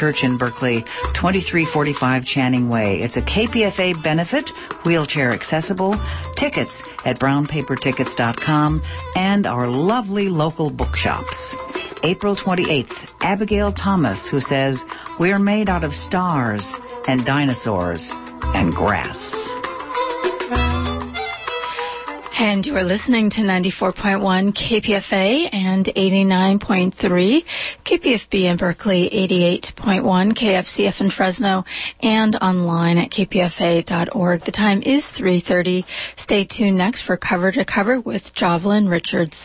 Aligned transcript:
Church 0.00 0.24
in 0.24 0.38
Berkeley, 0.38 0.80
2345 1.12 2.24
Channing 2.24 2.70
Way. 2.70 3.02
It's 3.02 3.18
a 3.18 3.20
KPFA 3.20 4.02
benefit, 4.02 4.48
wheelchair 4.86 5.30
accessible. 5.30 5.92
Tickets 6.38 6.82
at 7.04 7.20
brownpapertickets.com 7.20 8.80
and 9.14 9.46
our 9.46 9.68
lovely 9.68 10.30
local 10.30 10.70
bookshops. 10.70 11.54
April 12.02 12.34
28th, 12.34 12.96
Abigail 13.20 13.74
Thomas, 13.74 14.26
who 14.26 14.40
says, 14.40 14.82
We're 15.18 15.38
made 15.38 15.68
out 15.68 15.84
of 15.84 15.92
stars 15.92 16.74
and 17.06 17.26
dinosaurs 17.26 18.10
and 18.42 18.72
grass. 18.72 19.49
And 22.42 22.64
you 22.64 22.74
are 22.74 22.82
listening 22.82 23.28
to 23.32 23.42
94.1 23.42 24.54
KPFA 24.56 25.50
and 25.52 25.84
89.3 25.84 27.44
KPFB 27.84 28.50
in 28.50 28.56
Berkeley, 28.56 29.10
88.1 29.10 30.32
KFCF 30.32 31.02
in 31.02 31.10
Fresno, 31.10 31.64
and 32.00 32.36
online 32.36 32.96
at 32.96 33.10
kpfa.org. 33.10 34.40
The 34.42 34.52
time 34.52 34.80
is 34.80 35.04
3.30. 35.18 35.84
Stay 36.16 36.46
tuned 36.46 36.78
next 36.78 37.04
for 37.04 37.18
Cover 37.18 37.52
to 37.52 37.66
Cover 37.66 38.00
with 38.00 38.32
Jovelyn 38.34 38.88
Richards. 38.88 39.36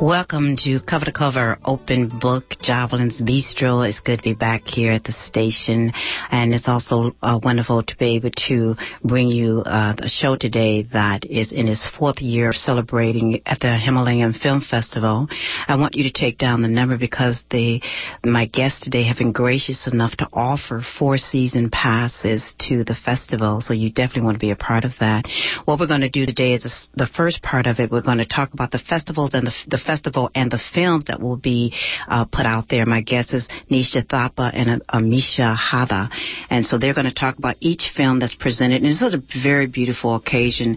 Welcome 0.00 0.54
to 0.58 0.78
Cover 0.78 1.06
to 1.06 1.12
Cover 1.12 1.58
Open 1.64 2.20
Book 2.20 2.44
Jovelyn's 2.62 3.20
Bistro. 3.20 3.86
It's 3.86 3.98
good 3.98 4.18
to 4.18 4.22
be 4.22 4.34
back 4.34 4.62
here 4.64 4.92
at 4.92 5.02
the 5.02 5.10
station, 5.10 5.92
and 6.30 6.54
it's 6.54 6.68
also 6.68 7.16
uh, 7.20 7.40
wonderful 7.42 7.82
to 7.82 7.96
be 7.96 8.14
able 8.14 8.30
to 8.46 8.76
bring 9.02 9.26
you 9.26 9.62
uh, 9.66 9.96
a 9.98 10.08
show 10.08 10.36
today 10.36 10.84
that 10.92 11.24
is 11.24 11.50
in 11.50 11.66
its 11.66 11.84
fourth 11.98 12.20
year 12.20 12.52
celebrating 12.52 13.42
at 13.44 13.58
the 13.58 13.76
Himalayan 13.76 14.34
Film 14.34 14.60
Festival. 14.60 15.26
I 15.66 15.74
want 15.74 15.96
you 15.96 16.04
to 16.04 16.12
take 16.12 16.38
down 16.38 16.62
the 16.62 16.68
number 16.68 16.96
because 16.96 17.42
the 17.50 17.82
my 18.24 18.46
guests 18.46 18.84
today 18.84 19.02
have 19.02 19.18
been 19.18 19.32
gracious 19.32 19.88
enough 19.88 20.16
to 20.18 20.28
offer 20.32 20.80
four 20.96 21.16
season 21.16 21.70
passes 21.70 22.54
to 22.68 22.84
the 22.84 22.94
festival, 22.94 23.60
so 23.60 23.74
you 23.74 23.90
definitely 23.90 24.22
want 24.22 24.36
to 24.36 24.46
be 24.46 24.52
a 24.52 24.56
part 24.56 24.84
of 24.84 24.92
that. 25.00 25.24
What 25.64 25.80
we're 25.80 25.88
going 25.88 26.02
to 26.02 26.08
do 26.08 26.24
today 26.24 26.52
is 26.52 26.88
the 26.94 27.06
first 27.16 27.42
part 27.42 27.66
of 27.66 27.80
it. 27.80 27.90
We're 27.90 28.02
going 28.02 28.18
to 28.18 28.28
talk 28.28 28.52
about 28.52 28.70
the 28.70 28.78
festivals 28.78 29.34
and 29.34 29.44
the, 29.44 29.54
the 29.66 29.87
festival 29.88 30.30
and 30.34 30.50
the 30.50 30.60
films 30.74 31.04
that 31.08 31.18
will 31.20 31.38
be 31.38 31.72
uh, 32.06 32.26
put 32.26 32.44
out 32.44 32.68
there. 32.68 32.84
My 32.84 33.00
guest 33.00 33.32
is 33.32 33.48
Nisha 33.70 34.06
Thapa 34.06 34.50
and 34.52 34.82
uh, 34.82 34.98
Amisha 34.98 35.56
Hada. 35.56 36.10
And 36.50 36.66
so 36.66 36.76
they're 36.76 36.94
going 36.94 37.06
to 37.06 37.14
talk 37.14 37.38
about 37.38 37.56
each 37.60 37.90
film 37.96 38.20
that's 38.20 38.34
presented. 38.34 38.82
And 38.82 38.92
this 38.92 39.00
was 39.00 39.14
a 39.14 39.22
very 39.42 39.66
beautiful 39.66 40.14
occasion. 40.14 40.76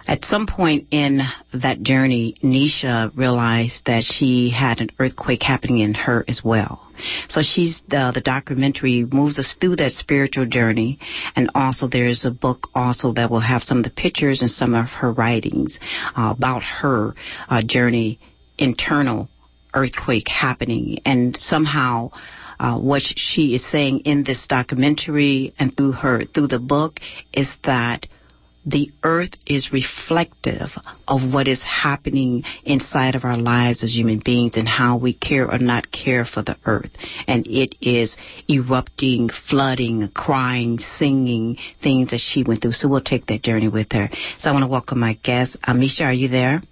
At 0.06 0.24
some 0.24 0.46
point 0.46 0.88
in 0.90 1.20
that 1.54 1.82
journey, 1.82 2.34
Nisha 2.42 3.16
realized 3.16 3.82
that 3.86 4.02
she 4.02 4.50
had 4.50 4.80
an 4.80 4.90
earthquake 4.98 5.42
happening 5.42 5.78
in 5.78 5.94
her 5.94 6.24
as 6.26 6.42
well. 6.42 6.82
So 7.28 7.40
she's 7.42 7.82
the, 7.88 8.10
the 8.12 8.20
documentary 8.20 9.06
moves 9.10 9.38
us 9.38 9.54
through 9.60 9.76
that 9.76 9.92
spiritual 9.92 10.46
journey, 10.46 10.98
and 11.36 11.50
also 11.54 11.88
there's 11.88 12.24
a 12.24 12.30
book 12.30 12.68
also 12.74 13.12
that 13.14 13.30
will 13.30 13.40
have 13.40 13.62
some 13.62 13.78
of 13.78 13.84
the 13.84 13.90
pictures 13.90 14.40
and 14.40 14.50
some 14.50 14.74
of 14.74 14.86
her 14.88 15.12
writings 15.12 15.78
uh, 16.16 16.34
about 16.36 16.62
her 16.62 17.14
uh, 17.48 17.62
journey 17.64 18.18
internal 18.58 19.28
earthquake 19.74 20.28
happening, 20.28 20.98
and 21.04 21.36
somehow 21.36 22.10
uh, 22.58 22.78
what 22.78 23.02
she 23.02 23.54
is 23.54 23.68
saying 23.70 24.00
in 24.04 24.24
this 24.24 24.46
documentary 24.46 25.52
and 25.58 25.76
through 25.76 25.92
her 25.92 26.24
through 26.24 26.46
the 26.46 26.60
book 26.60 27.00
is 27.32 27.52
that 27.64 28.06
the 28.64 28.92
earth 29.02 29.34
is 29.46 29.72
reflective 29.72 30.70
of 31.08 31.34
what 31.34 31.48
is 31.48 31.62
happening 31.64 32.44
inside 32.64 33.14
of 33.14 33.24
our 33.24 33.36
lives 33.36 33.82
as 33.82 33.92
human 33.92 34.20
beings 34.24 34.56
and 34.56 34.68
how 34.68 34.96
we 34.96 35.12
care 35.12 35.50
or 35.50 35.58
not 35.58 35.90
care 35.90 36.24
for 36.24 36.42
the 36.42 36.56
earth. 36.64 36.92
And 37.26 37.46
it 37.46 37.74
is 37.80 38.16
erupting, 38.48 39.30
flooding, 39.50 40.08
crying, 40.14 40.78
singing, 40.78 41.56
things 41.82 42.10
that 42.10 42.20
she 42.20 42.44
went 42.44 42.62
through. 42.62 42.72
So 42.72 42.88
we'll 42.88 43.00
take 43.00 43.26
that 43.26 43.42
journey 43.42 43.68
with 43.68 43.90
her. 43.92 44.08
So 44.38 44.50
I 44.50 44.52
want 44.52 44.62
to 44.62 44.68
welcome 44.68 45.00
my 45.00 45.14
guest. 45.14 45.56
Amisha, 45.66 46.02
are 46.02 46.12
you 46.12 46.28
there? 46.28 46.62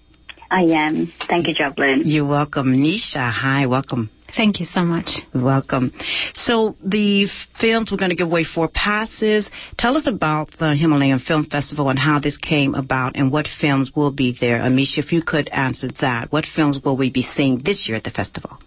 I 0.50 0.62
am. 0.62 1.12
Thank 1.28 1.48
you, 1.48 1.54
Jovelyn. 1.54 2.02
You're 2.04 2.28
welcome. 2.28 2.74
Nisha, 2.74 3.30
hi, 3.30 3.66
welcome. 3.66 4.10
Thank 4.36 4.60
you 4.60 4.66
so 4.66 4.82
much. 4.82 5.22
Welcome. 5.34 5.92
So 6.34 6.76
the 6.84 7.28
films, 7.60 7.90
we're 7.90 7.98
going 7.98 8.10
to 8.10 8.16
give 8.16 8.28
away 8.28 8.44
four 8.44 8.68
passes. 8.68 9.50
Tell 9.76 9.96
us 9.96 10.06
about 10.06 10.50
the 10.58 10.74
Himalayan 10.74 11.18
Film 11.18 11.46
Festival 11.46 11.88
and 11.88 11.98
how 11.98 12.20
this 12.20 12.36
came 12.36 12.74
about 12.74 13.16
and 13.16 13.32
what 13.32 13.48
films 13.60 13.92
will 13.94 14.12
be 14.12 14.36
there. 14.40 14.58
Amisha, 14.58 14.98
if 14.98 15.12
you 15.12 15.22
could 15.22 15.48
answer 15.48 15.88
that. 16.00 16.30
What 16.32 16.46
films 16.46 16.78
will 16.84 16.96
we 16.96 17.10
be 17.10 17.22
seeing 17.22 17.60
this 17.64 17.88
year 17.88 17.96
at 17.96 18.04
the 18.04 18.10
festival? 18.10 18.58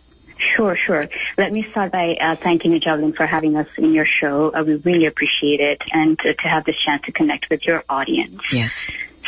Sure, 0.55 0.75
sure. 0.85 1.07
Let 1.37 1.53
me 1.53 1.65
start 1.71 1.91
by 1.91 2.15
uh, 2.19 2.35
thanking 2.43 2.73
you, 2.73 2.79
Jovelyn, 2.79 3.15
for 3.15 3.25
having 3.25 3.55
us 3.55 3.67
in 3.77 3.93
your 3.93 4.05
show. 4.05 4.51
Uh, 4.53 4.63
we 4.65 4.75
really 4.75 5.05
appreciate 5.05 5.61
it 5.61 5.81
and 5.91 6.17
to, 6.19 6.33
to 6.33 6.47
have 6.49 6.65
this 6.65 6.75
chance 6.85 7.03
to 7.05 7.11
connect 7.11 7.47
with 7.49 7.61
your 7.65 7.83
audience. 7.89 8.41
Yes. 8.51 8.71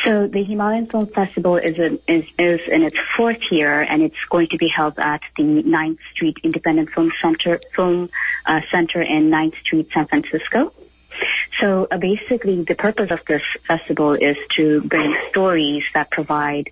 So 0.06 0.28
the 0.28 0.44
Himalayan 0.44 0.86
Film 0.88 1.08
Festival 1.08 1.58
is, 1.58 1.80
a, 1.80 1.94
is, 2.08 2.26
is 2.38 2.60
in 2.72 2.84
its 2.84 2.98
fourth 3.18 3.42
year, 3.50 3.82
and 3.82 4.04
it's 4.04 4.16
going 4.30 4.48
to 4.52 4.58
be 4.58 4.68
held 4.68 5.00
at 5.00 5.22
the 5.36 5.44
9th 5.44 5.98
Street 6.14 6.38
Independent 6.44 6.90
Film 6.94 7.12
Center, 7.24 7.60
Film 7.76 8.10
uh, 8.46 8.62
Center 8.72 9.02
in 9.02 9.32
9th 9.32 9.58
Street, 9.66 9.90
San 9.96 10.08
Francisco. 10.08 10.74
So 11.60 11.88
uh, 11.90 11.98
basically, 11.98 12.64
the 12.68 12.76
purpose 12.76 13.10
of 13.10 13.20
this 13.28 13.42
festival 13.68 14.14
is 14.14 14.38
to 14.58 14.82
bring 14.82 15.16
stories 15.32 15.84
that 15.96 16.12
provide 16.12 16.70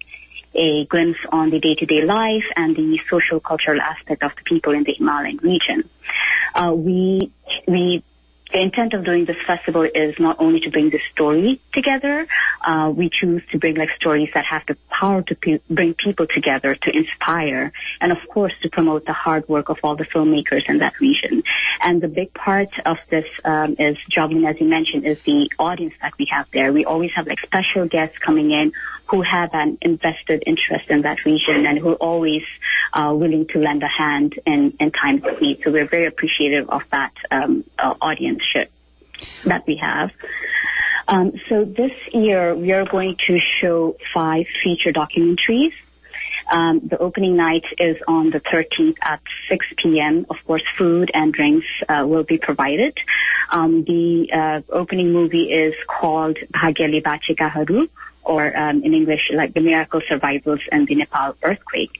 a 0.53 0.85
glimpse 0.85 1.19
on 1.31 1.49
the 1.49 1.59
day-to-day 1.59 2.05
life 2.05 2.43
and 2.55 2.75
the 2.75 2.99
social 3.09 3.39
cultural 3.39 3.81
aspect 3.81 4.21
of 4.21 4.31
the 4.35 4.43
people 4.43 4.73
in 4.73 4.83
the 4.83 4.93
Himalayan 4.95 5.37
region. 5.37 5.89
Uh, 6.53 6.73
we 6.75 7.31
we 7.67 8.03
the 8.53 8.61
intent 8.61 8.93
of 8.93 9.03
doing 9.03 9.25
this 9.25 9.35
festival 9.47 9.81
is 9.83 10.15
not 10.19 10.37
only 10.39 10.59
to 10.61 10.69
bring 10.69 10.91
the 10.91 10.99
story 11.11 11.59
together, 11.73 12.27
uh, 12.63 12.93
we 12.95 13.09
choose 13.09 13.41
to 13.51 13.57
bring 13.57 13.75
like 13.75 13.89
stories 13.97 14.29
that 14.35 14.45
have 14.45 14.61
the 14.67 14.77
power 14.89 15.23
to 15.23 15.35
pe- 15.35 15.59
bring 15.69 15.95
people 15.95 16.27
together, 16.27 16.75
to 16.75 16.95
inspire, 16.95 17.71
and 17.99 18.11
of 18.11 18.19
course 18.29 18.53
to 18.61 18.69
promote 18.69 19.05
the 19.05 19.13
hard 19.13 19.49
work 19.49 19.69
of 19.69 19.77
all 19.83 19.95
the 19.95 20.05
filmmakers 20.05 20.69
in 20.69 20.77
that 20.77 20.93
region. 21.01 21.43
And 21.81 21.99
the 21.99 22.07
big 22.07 22.33
part 22.33 22.69
of 22.85 22.97
this 23.09 23.25
um, 23.43 23.75
is, 23.79 23.97
Jovelyn, 24.09 24.47
as 24.47 24.61
you 24.61 24.67
mentioned, 24.67 25.05
is 25.05 25.17
the 25.25 25.49
audience 25.57 25.95
that 26.03 26.13
we 26.19 26.27
have 26.31 26.45
there. 26.53 26.71
We 26.71 26.85
always 26.85 27.11
have 27.15 27.25
like 27.25 27.39
special 27.39 27.87
guests 27.87 28.17
coming 28.19 28.51
in 28.51 28.71
who 29.13 29.21
have 29.21 29.51
an 29.53 29.77
invested 29.83 30.41
interest 30.47 30.89
in 30.89 31.03
that 31.03 31.23
region 31.23 31.67
and 31.67 31.77
who 31.77 31.89
are 31.89 32.01
always 32.09 32.41
uh, 32.93 33.13
willing 33.13 33.45
to 33.47 33.59
lend 33.59 33.83
a 33.83 33.87
hand 33.87 34.33
in, 34.43 34.75
in 34.79 34.89
times 34.91 35.21
of 35.23 35.39
need. 35.39 35.59
So 35.63 35.71
we're 35.71 35.87
very 35.87 36.07
appreciative 36.07 36.67
of 36.67 36.81
that 36.91 37.13
um, 37.29 37.63
uh, 37.77 37.93
audience 38.01 38.41
that 39.45 39.67
we 39.67 39.79
have. 39.79 40.09
Um, 41.07 41.33
so 41.47 41.63
this 41.63 41.91
year 42.11 42.55
we 42.55 42.71
are 42.71 42.85
going 42.85 43.17
to 43.27 43.37
show 43.61 43.97
five 44.15 44.45
feature 44.63 44.91
documentaries. 44.91 45.73
Um, 46.51 46.81
the 46.89 46.97
opening 46.97 47.35
night 47.37 47.65
is 47.77 47.97
on 48.07 48.31
the 48.31 48.39
13th 48.39 48.95
at 49.03 49.21
6 49.47 49.65
p.m. 49.77 50.25
Of 50.27 50.37
course, 50.47 50.63
food 50.75 51.11
and 51.13 51.31
drinks 51.31 51.67
uh, 51.87 52.03
will 52.07 52.23
be 52.23 52.39
provided. 52.39 52.97
Um, 53.51 53.83
the 53.83 54.27
uh, 54.33 54.73
opening 54.73 55.13
movie 55.13 55.51
is 55.51 55.75
called 55.87 56.39
Bhagyali 56.51 57.03
Bache 57.03 57.35
Gaharu, 57.39 57.89
or 58.23 58.55
um, 58.57 58.83
in 58.83 58.93
English, 58.93 59.31
like 59.33 59.53
the 59.53 59.61
miracle 59.61 60.01
survivals 60.07 60.59
and 60.71 60.87
the 60.87 60.95
Nepal 60.95 61.35
earthquake. 61.43 61.91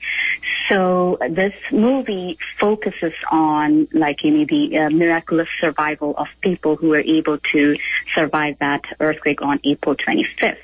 So 0.70 1.18
this 1.30 1.54
movie 1.72 2.38
focuses 2.60 3.14
on 3.32 3.88
like 3.94 4.24
you 4.24 4.32
know 4.32 4.46
the 4.46 4.78
uh, 4.78 4.90
miraculous 4.90 5.48
survival 5.60 6.16
of 6.18 6.28
people 6.42 6.76
who 6.76 6.90
were 6.90 7.02
able 7.02 7.38
to 7.54 7.76
survive 8.16 8.58
that 8.60 8.82
earthquake 9.00 9.42
on 9.42 9.60
April 9.66 9.96
25th. 9.96 10.58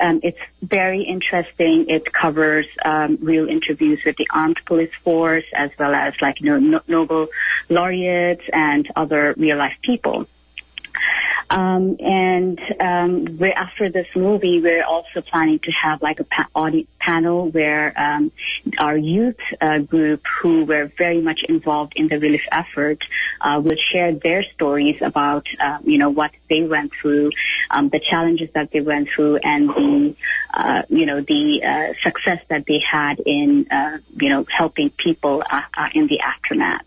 Um, 0.00 0.20
it's 0.22 0.38
very 0.62 1.02
interesting. 1.02 1.86
It 1.88 2.12
covers 2.12 2.66
um, 2.84 3.18
real 3.20 3.48
interviews 3.48 4.00
with 4.04 4.16
the 4.16 4.26
armed 4.30 4.60
police 4.66 4.90
force 5.04 5.44
as 5.54 5.70
well 5.78 5.94
as 5.94 6.14
like 6.20 6.40
you 6.40 6.50
know 6.50 6.58
no- 6.58 6.82
Nobel 6.88 7.28
laureates 7.68 8.44
and 8.52 8.88
other 8.96 9.34
real 9.36 9.58
life 9.58 9.76
people. 9.82 10.26
Um, 11.50 11.96
and 11.98 12.60
um, 12.80 13.42
after 13.56 13.90
this 13.90 14.06
movie, 14.14 14.60
we're 14.62 14.84
also 14.84 15.20
planning 15.20 15.58
to 15.64 15.72
have 15.72 16.00
like 16.00 16.20
a 16.20 16.24
pa- 16.24 16.48
audi- 16.54 16.86
panel 17.00 17.50
where 17.50 17.92
um, 18.00 18.30
our 18.78 18.96
youth 18.96 19.40
uh, 19.60 19.78
group, 19.78 20.22
who 20.40 20.64
were 20.64 20.92
very 20.96 21.20
much 21.20 21.40
involved 21.48 21.94
in 21.96 22.06
the 22.08 22.18
relief 22.18 22.42
effort, 22.52 22.98
uh, 23.40 23.60
will 23.62 23.76
share 23.92 24.14
their 24.14 24.44
stories 24.54 24.96
about 25.00 25.46
uh, 25.60 25.78
you 25.82 25.98
know 25.98 26.10
what 26.10 26.30
they 26.48 26.62
went 26.62 26.92
through, 27.00 27.30
um, 27.70 27.88
the 27.88 28.00
challenges 28.00 28.48
that 28.54 28.70
they 28.72 28.80
went 28.80 29.08
through, 29.14 29.38
and 29.42 29.68
the 29.70 30.14
uh, 30.54 30.82
you 30.88 31.06
know 31.06 31.20
the 31.20 31.62
uh, 31.64 31.94
success 32.02 32.38
that 32.48 32.64
they 32.66 32.80
had 32.80 33.18
in 33.26 33.66
uh, 33.72 33.98
you 34.20 34.28
know 34.28 34.46
helping 34.56 34.90
people 34.90 35.42
in 35.94 36.06
the 36.06 36.20
aftermath. 36.20 36.84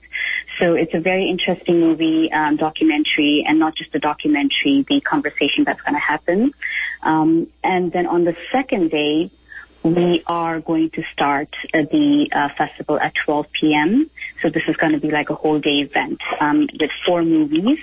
So 0.59 0.75
it's 0.75 0.93
a 0.93 0.99
very 0.99 1.29
interesting 1.29 1.79
movie, 1.79 2.31
um, 2.31 2.57
documentary, 2.57 3.43
and 3.47 3.59
not 3.59 3.75
just 3.75 3.93
a 3.95 3.99
documentary, 3.99 4.85
the 4.87 5.01
conversation 5.01 5.63
that's 5.65 5.81
going 5.81 5.95
to 5.95 5.99
happen. 5.99 6.53
Um, 7.01 7.47
and 7.63 7.91
then 7.91 8.05
on 8.05 8.23
the 8.23 8.35
second 8.51 8.91
day, 8.91 9.31
we 9.83 10.23
are 10.27 10.61
going 10.61 10.89
to 10.91 11.03
start 11.13 11.49
uh, 11.73 11.79
the 11.91 12.29
uh, 12.33 12.49
festival 12.57 12.99
at 12.99 13.13
12 13.25 13.45
p.m. 13.51 14.09
So 14.41 14.49
this 14.49 14.63
is 14.67 14.77
going 14.77 14.93
to 14.93 14.99
be 14.99 15.11
like 15.11 15.29
a 15.29 15.35
whole 15.35 15.59
day 15.59 15.81
event 15.81 16.19
um, 16.39 16.67
with 16.79 16.89
four 17.05 17.23
movies. 17.23 17.79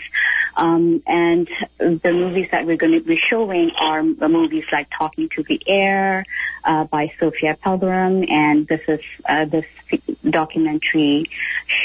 Um, 0.57 1.03
and 1.07 1.49
the 1.79 2.13
movies 2.13 2.49
that 2.53 2.67
we're 2.67 2.77
going 2.77 2.93
to 2.93 3.01
be 3.01 3.17
showing 3.17 3.71
are 3.79 4.03
movies 4.03 4.65
like 4.73 4.89
Talking 4.97 5.29
to 5.37 5.43
the 5.43 5.61
Air 5.67 6.25
uh, 6.65 6.85
by 6.85 7.13
Sofia 7.19 7.57
Pilgrim, 7.63 8.25
and 8.29 8.67
this 8.67 8.81
is 8.89 9.01
uh, 9.29 9.45
this 9.45 9.65
documentary 10.29 11.31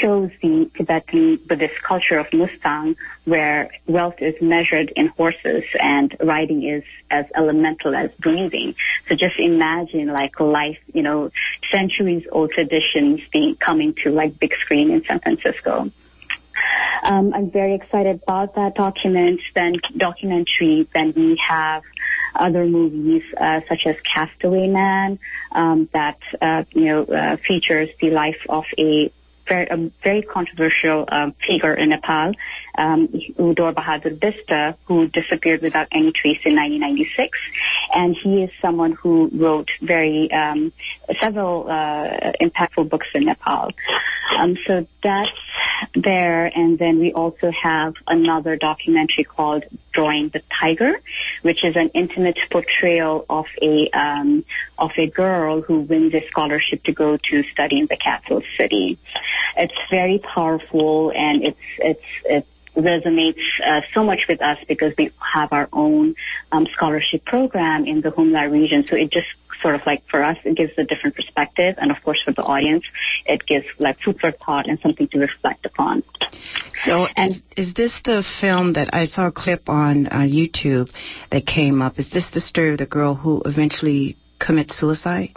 shows 0.00 0.30
the 0.42 0.70
Tibetan 0.76 1.40
Buddhist 1.48 1.82
culture 1.82 2.18
of 2.18 2.26
Mustang, 2.32 2.96
where 3.24 3.70
wealth 3.86 4.16
is 4.18 4.34
measured 4.40 4.92
in 4.94 5.08
horses 5.08 5.64
and 5.80 6.16
riding 6.22 6.62
is 6.68 6.84
as 7.10 7.24
elemental 7.34 7.94
as 7.94 8.10
breathing. 8.20 8.74
So 9.08 9.14
just 9.14 9.38
imagine 9.38 10.05
like 10.08 10.38
life, 10.40 10.78
you 10.92 11.02
know, 11.02 11.30
centuries 11.70 12.24
old 12.30 12.50
traditions 12.50 13.20
being 13.32 13.56
coming 13.56 13.94
to 14.04 14.10
like 14.10 14.38
big 14.38 14.52
screen 14.64 14.90
in 14.90 15.02
San 15.08 15.20
Francisco. 15.20 15.90
Um, 17.02 17.34
I'm 17.34 17.50
very 17.50 17.74
excited 17.74 18.20
about 18.22 18.54
that 18.54 18.74
document, 18.74 19.40
then 19.54 19.74
documentary. 19.96 20.88
Then 20.92 21.12
we 21.14 21.38
have 21.48 21.82
other 22.34 22.66
movies 22.66 23.22
uh, 23.40 23.60
such 23.68 23.86
as 23.86 23.96
Castaway 24.12 24.68
Man 24.68 25.18
um, 25.52 25.88
that 25.92 26.18
uh, 26.40 26.64
you 26.72 26.86
know 26.86 27.04
uh, 27.04 27.36
features 27.46 27.88
the 28.00 28.10
life 28.10 28.40
of 28.48 28.64
a 28.78 29.12
very, 29.48 29.66
a 29.68 29.90
very 30.02 30.22
controversial 30.22 31.04
um, 31.08 31.34
figure 31.46 31.74
in 31.74 31.90
Nepal, 31.90 32.32
um, 32.78 33.06
Dor 33.54 33.72
Bahadur 33.72 34.18
Bista, 34.18 34.76
who 34.86 35.08
disappeared 35.08 35.62
without 35.62 35.88
any 35.92 36.12
trace 36.12 36.40
in 36.44 36.56
1996. 36.56 37.38
And 37.94 38.16
he 38.22 38.42
is 38.44 38.50
someone 38.60 38.92
who 38.92 39.30
wrote 39.32 39.68
very 39.80 40.30
um, 40.32 40.72
several 41.20 41.68
uh, 41.68 42.32
impactful 42.40 42.88
books 42.88 43.06
in 43.14 43.24
Nepal. 43.24 43.72
Um, 44.38 44.56
so 44.66 44.86
that's 45.02 45.30
there. 45.94 46.46
And 46.46 46.78
then 46.78 46.98
we 46.98 47.12
also 47.12 47.50
have 47.62 47.94
another 48.06 48.56
documentary 48.56 49.24
called 49.24 49.64
Drawing 49.92 50.28
the 50.28 50.42
Tiger, 50.60 51.00
which 51.42 51.64
is 51.64 51.76
an 51.76 51.90
intimate 51.94 52.38
portrayal 52.50 53.24
of 53.28 53.46
a 53.62 53.90
um, 53.92 54.44
of 54.78 54.90
a 54.98 55.06
girl 55.06 55.62
who 55.62 55.80
wins 55.80 56.14
a 56.14 56.26
scholarship 56.28 56.84
to 56.84 56.92
go 56.92 57.16
to 57.16 57.42
study 57.52 57.78
in 57.78 57.86
the 57.86 57.96
capital 57.96 58.42
city. 58.58 58.98
It's 59.56 59.74
very 59.90 60.18
powerful 60.18 61.12
and 61.14 61.44
it's 61.44 61.58
it's 61.78 62.04
it's 62.24 62.48
resonates 62.76 63.40
uh, 63.66 63.80
so 63.94 64.04
much 64.04 64.20
with 64.28 64.40
us 64.42 64.58
because 64.68 64.92
we 64.98 65.10
have 65.34 65.52
our 65.52 65.68
own 65.72 66.14
um, 66.52 66.66
scholarship 66.74 67.24
program 67.24 67.84
in 67.86 68.00
the 68.00 68.10
Humla 68.10 68.50
region. 68.50 68.84
So 68.88 68.96
it 68.96 69.10
just 69.10 69.26
sort 69.62 69.74
of 69.74 69.80
like 69.86 70.02
for 70.10 70.22
us, 70.22 70.36
it 70.44 70.56
gives 70.56 70.72
a 70.78 70.84
different 70.84 71.16
perspective, 71.16 71.76
and 71.78 71.90
of 71.90 71.96
course 72.04 72.18
for 72.24 72.32
the 72.32 72.42
audience, 72.42 72.84
it 73.24 73.46
gives 73.46 73.64
like 73.78 73.98
food 74.04 74.18
for 74.20 74.32
thought 74.32 74.68
and 74.68 74.78
something 74.80 75.08
to 75.08 75.18
reflect 75.18 75.64
upon. 75.64 76.02
So, 76.84 77.06
and 77.16 77.30
is, 77.30 77.42
is 77.56 77.74
this 77.74 78.00
the 78.04 78.22
film 78.40 78.74
that 78.74 78.90
I 78.92 79.06
saw 79.06 79.28
a 79.28 79.32
clip 79.32 79.68
on 79.68 80.06
uh, 80.06 80.20
YouTube 80.20 80.90
that 81.30 81.46
came 81.46 81.80
up? 81.82 81.98
Is 81.98 82.10
this 82.10 82.30
the 82.32 82.40
story 82.40 82.72
of 82.72 82.78
the 82.78 82.86
girl 82.86 83.14
who 83.14 83.42
eventually 83.44 84.16
commits 84.38 84.78
suicide? 84.78 85.30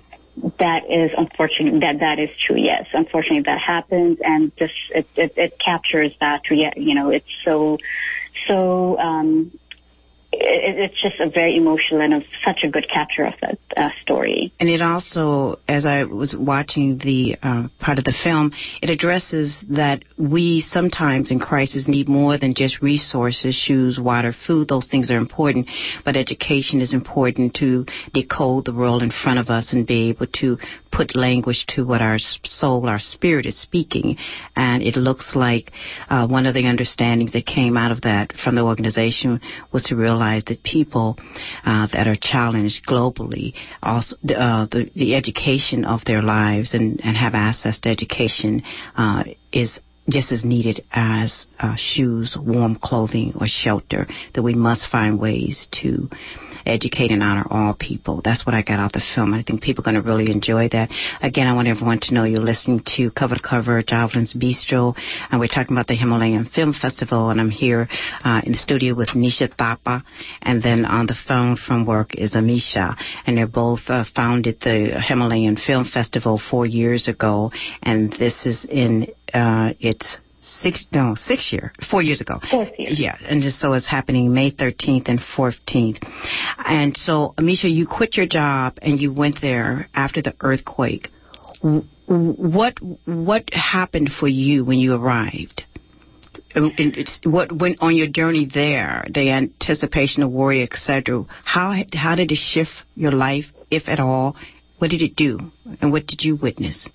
That 0.60 0.84
is 0.90 1.12
unfortunate. 1.18 1.82
That 1.82 2.00
that 2.00 2.20
is 2.20 2.30
true. 2.46 2.58
Yes, 2.58 2.86
unfortunately, 2.94 3.44
that 3.44 3.60
happens, 3.60 4.20
and 4.24 4.56
just 4.58 4.74
it 4.92 5.08
it, 5.16 5.34
it 5.36 5.60
captures 5.64 6.14
that. 6.22 6.44
You 6.50 6.96
know, 6.96 7.10
it's 7.10 7.28
so 7.44 7.78
so 8.48 8.98
um, 8.98 9.52
it's 10.32 11.02
just 11.02 11.20
a 11.20 11.30
very 11.30 11.58
emotional 11.58 12.02
and 12.02 12.24
such 12.46 12.60
a 12.64 12.70
good 12.70 12.86
capture 12.92 13.26
of 13.26 13.34
that 13.42 13.58
uh, 13.76 13.90
story. 14.04 14.54
And 14.60 14.70
it 14.70 14.82
also, 14.82 15.60
as 15.68 15.86
I 15.86 16.04
was 16.04 16.36
watching 16.38 17.00
the 17.00 17.36
uh, 17.42 17.68
part 17.80 17.98
of 17.98 18.06
the 18.06 18.14
film, 18.24 18.52
it 18.82 18.90
addresses 18.90 19.64
that 19.70 20.04
we 20.18 20.62
sometimes 20.62 21.32
in 21.32 21.40
crisis 21.40 21.88
need 21.88 22.08
more 22.08 22.38
than 22.38 22.54
just 22.54 22.82
resources, 22.82 23.56
shoes, 23.56 24.00
water, 24.00 24.34
food. 24.46 24.68
Those 24.68 24.88
things 24.88 25.10
are 25.10 25.18
important, 25.18 25.68
but 26.06 26.16
education 26.16 26.82
is 26.82 26.94
important 26.94 27.56
to 27.56 27.86
decode 28.14 28.66
the 28.66 28.74
world 28.74 29.02
in 29.02 29.12
front 29.12 29.40
of 29.40 29.50
us 29.50 29.74
and 29.74 29.88
be 29.88 30.10
able 30.10 30.28
to 30.28 30.58
put 30.92 31.16
language 31.16 31.66
to 31.70 31.86
what 31.86 32.02
our 32.02 32.20
soul, 32.20 32.88
our 32.88 33.00
spirit 33.00 33.48
is 33.48 33.60
speaking. 33.60 34.18
And 34.56 34.84
it 34.84 34.96
looks 34.96 35.36
like 35.36 35.72
uh, 36.08 36.28
one 36.28 36.46
of 36.46 36.54
the 36.54 36.68
understandings 36.68 37.34
that 37.34 37.48
came 37.48 37.78
out 37.78 37.92
of 37.92 38.02
that 38.02 38.34
from 38.34 38.56
the 38.56 38.64
organization 38.64 39.42
was 39.74 39.86
to 39.86 39.96
realize 39.96 40.19
realize 40.20 40.44
that 40.46 40.64
people 40.64 41.18
uh, 41.66 41.88
that 41.94 42.08
are 42.08 42.18
challenged 42.20 42.86
globally, 42.86 43.54
also 43.82 44.16
uh, 44.36 44.68
the, 44.72 44.90
the 44.96 45.16
education 45.16 45.86
of 45.86 46.04
their 46.06 46.22
lives 46.22 46.74
and, 46.74 47.00
and 47.04 47.16
have 47.16 47.34
access 47.34 47.80
to 47.82 47.90
education 47.90 48.64
uh, 48.96 49.24
is 49.52 49.80
just 50.10 50.32
as 50.32 50.44
needed 50.44 50.84
as 50.92 51.46
uh, 51.60 51.76
shoes, 51.78 52.36
warm 52.40 52.76
clothing, 52.76 53.34
or 53.40 53.48
shelter. 53.48 54.08
That 54.34 54.42
we 54.42 54.54
must 54.54 54.90
find 54.90 55.20
ways 55.20 55.68
to 55.84 56.10
educate 56.66 57.12
and 57.12 57.24
honor 57.24 57.46
all 57.50 57.74
people. 57.74 58.22
That's 58.24 58.46
what 58.46 58.56
I 58.56 58.62
got 58.62 58.80
out 58.80 58.94
the 58.94 59.02
film. 59.16 59.34
I 59.34 59.44
think 59.44 59.62
people 59.62 59.84
are 59.84 59.92
going 59.92 60.02
to 60.02 60.10
really 60.10 60.32
enjoy 60.32 60.70
that. 60.70 60.90
Again, 61.22 61.48
I 61.48 61.54
want 61.54 61.68
everyone 61.68 62.00
to 62.04 62.14
know 62.14 62.24
you're 62.24 62.42
listening 62.42 62.84
to 62.98 63.12
Cover 63.12 63.36
to 63.36 63.42
Cover, 63.42 63.82
Jovelyn's 63.84 64.34
Bistro, 64.34 64.96
and 65.32 65.40
we're 65.40 65.48
talking 65.48 65.76
about 65.76 65.88
the 65.88 65.96
Himalayan 65.96 66.46
Film 66.46 66.74
Festival, 66.74 67.30
and 67.30 67.40
I'm 67.40 67.50
here 67.50 67.88
uh, 68.24 68.42
in 68.44 68.54
the 68.54 68.58
studio 68.58 68.96
with 68.96 69.10
Nisha 69.10 69.56
Thapa, 69.56 70.04
and 70.42 70.62
then 70.62 70.86
on 70.86 71.06
the 71.06 71.16
phone 71.28 71.56
from 71.56 71.86
work 71.86 72.16
is 72.16 72.34
Amisha, 72.34 72.96
and 73.26 73.38
they're 73.38 73.48
both 73.48 73.82
uh, 73.88 74.04
founded 74.16 74.60
the 74.62 75.02
Himalayan 75.08 75.58
Film 75.58 75.86
Festival 75.86 76.40
four 76.50 76.66
years 76.66 77.08
ago, 77.08 77.52
and 77.82 78.12
this 78.14 78.46
is 78.46 78.66
in 78.66 79.08
uh, 79.34 79.74
its 79.80 80.18
six 80.40 80.86
no 80.92 81.16
six 81.16 81.52
year 81.52 81.74
four 81.90 82.02
years 82.02 82.22
ago. 82.22 82.40
Fourth 82.50 82.72
year. 82.78 82.90
yeah 82.92 83.18
and 83.28 83.42
just 83.42 83.60
so 83.60 83.74
it's 83.74 83.88
happening 83.88 84.34
may 84.34 84.52
13th 84.52 85.08
and 85.08 85.20
14th 85.20 86.00
and 86.66 86.96
so 86.96 87.34
amisha 87.38 87.72
you 87.74 87.88
quit 87.88 88.16
your 88.16 88.26
job 88.26 88.78
and 88.82 89.00
you 89.00 89.14
went 89.14 89.40
there 89.42 89.88
after 89.94 90.22
the 90.22 90.34
earthquake. 90.42 91.10
What 91.62 92.76
what 93.06 93.54
happened 93.54 94.12
for 94.12 94.28
you 94.28 94.64
when 94.64 94.80
you 94.80 94.96
arrived? 94.96 95.64
It's 96.56 97.20
what 97.24 97.52
went 97.52 97.78
on 97.82 97.96
your 97.96 98.08
journey 98.08 98.48
there 98.52 99.06
the 99.14 99.30
anticipation 99.30 100.22
the 100.22 100.28
worry 100.28 100.64
etc 100.64 101.26
how 101.44 101.76
how 101.94 102.16
did 102.16 102.32
it 102.32 102.38
shift 102.38 102.72
your 102.96 103.12
life 103.12 103.46
if 103.70 103.88
at 103.88 104.00
all? 104.00 104.36
What 104.80 104.90
did 104.92 105.02
it 105.02 105.16
do? 105.16 105.38
And 105.82 105.92
what 105.92 106.08
did 106.08 106.24
you 106.24 106.38
witness? 106.38 106.90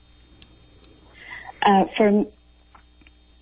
Uh, 1.62 1.84
for 1.96 2.24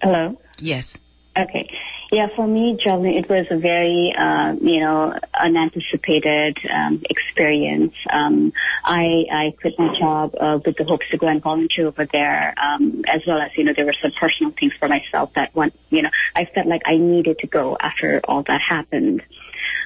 Hello? 0.03 0.37
Yes. 0.59 0.99
Okay. 1.39 1.71
Yeah, 2.11 2.27
for 2.35 2.47
me, 2.47 2.77
Jolene, 2.85 3.21
it 3.21 3.29
was 3.29 3.47
a 3.51 3.57
very, 3.57 4.13
uh, 4.19 4.53
you 4.61 4.81
know, 4.81 5.15
unanticipated 5.33 6.59
um, 6.71 7.03
experience. 7.09 7.95
Um, 8.13 8.53
I, 8.85 9.25
I 9.33 9.55
quit 9.59 9.75
my 9.79 9.97
job 9.99 10.35
uh, 10.39 10.59
with 10.65 10.77
the 10.77 10.85
hopes 10.85 11.07
to 11.13 11.19
go 11.19 11.29
and 11.29 11.41
volunteer 11.41 11.87
over 11.87 12.07
there, 12.13 12.53
um, 12.61 13.03
as 13.07 13.23
well 13.27 13.41
as, 13.41 13.51
you 13.57 13.65
know, 13.65 13.73
there 13.75 13.87
were 13.87 13.95
some 14.03 14.11
personal 14.21 14.53
things 14.59 14.73
for 14.79 14.89
myself 14.89 15.31
that 15.37 15.55
one, 15.55 15.71
you 15.89 16.03
know, 16.03 16.11
I 16.35 16.47
felt 16.53 16.67
like 16.67 16.83
I 16.85 16.97
needed 16.97 17.39
to 17.39 17.47
go 17.47 17.79
after 17.81 18.21
all 18.25 18.43
that 18.43 18.61
happened. 18.61 19.23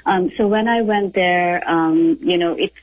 Um, 0.07 0.31
so 0.37 0.49
when 0.49 0.67
I 0.67 0.83
went 0.83 1.15
there, 1.15 1.63
um, 1.69 2.19
you 2.23 2.39
know, 2.39 2.57
it's 2.59 2.75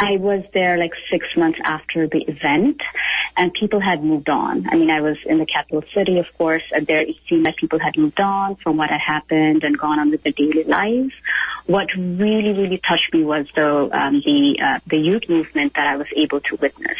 I 0.00 0.16
was 0.16 0.42
there 0.54 0.78
like 0.78 0.92
six 1.10 1.26
months 1.36 1.58
after 1.62 2.08
the 2.08 2.22
event 2.26 2.80
and 3.36 3.52
people 3.52 3.80
had 3.80 4.02
moved 4.02 4.30
on. 4.30 4.66
I 4.70 4.76
mean, 4.76 4.90
I 4.90 5.02
was 5.02 5.18
in 5.26 5.38
the 5.38 5.44
capital 5.44 5.82
city, 5.94 6.18
of 6.18 6.24
course, 6.38 6.62
and 6.72 6.86
there 6.86 7.00
it 7.00 7.16
seemed 7.28 7.44
that 7.44 7.56
people 7.58 7.78
had 7.78 7.98
moved 7.98 8.18
on 8.18 8.56
from 8.56 8.78
what 8.78 8.88
had 8.88 9.00
happened 9.06 9.62
and 9.62 9.78
gone 9.78 9.98
on 9.98 10.10
with 10.10 10.22
their 10.22 10.32
daily 10.32 10.64
lives. 10.64 11.12
What 11.66 11.88
really, 11.96 12.52
really 12.52 12.80
touched 12.88 13.12
me 13.12 13.24
was 13.24 13.46
though, 13.54 13.90
um, 13.92 14.22
the, 14.24 14.56
uh, 14.64 14.80
the 14.88 14.96
youth 14.96 15.24
movement 15.28 15.74
that 15.74 15.86
I 15.86 15.96
was 15.96 16.06
able 16.16 16.40
to 16.40 16.56
witness. 16.56 16.98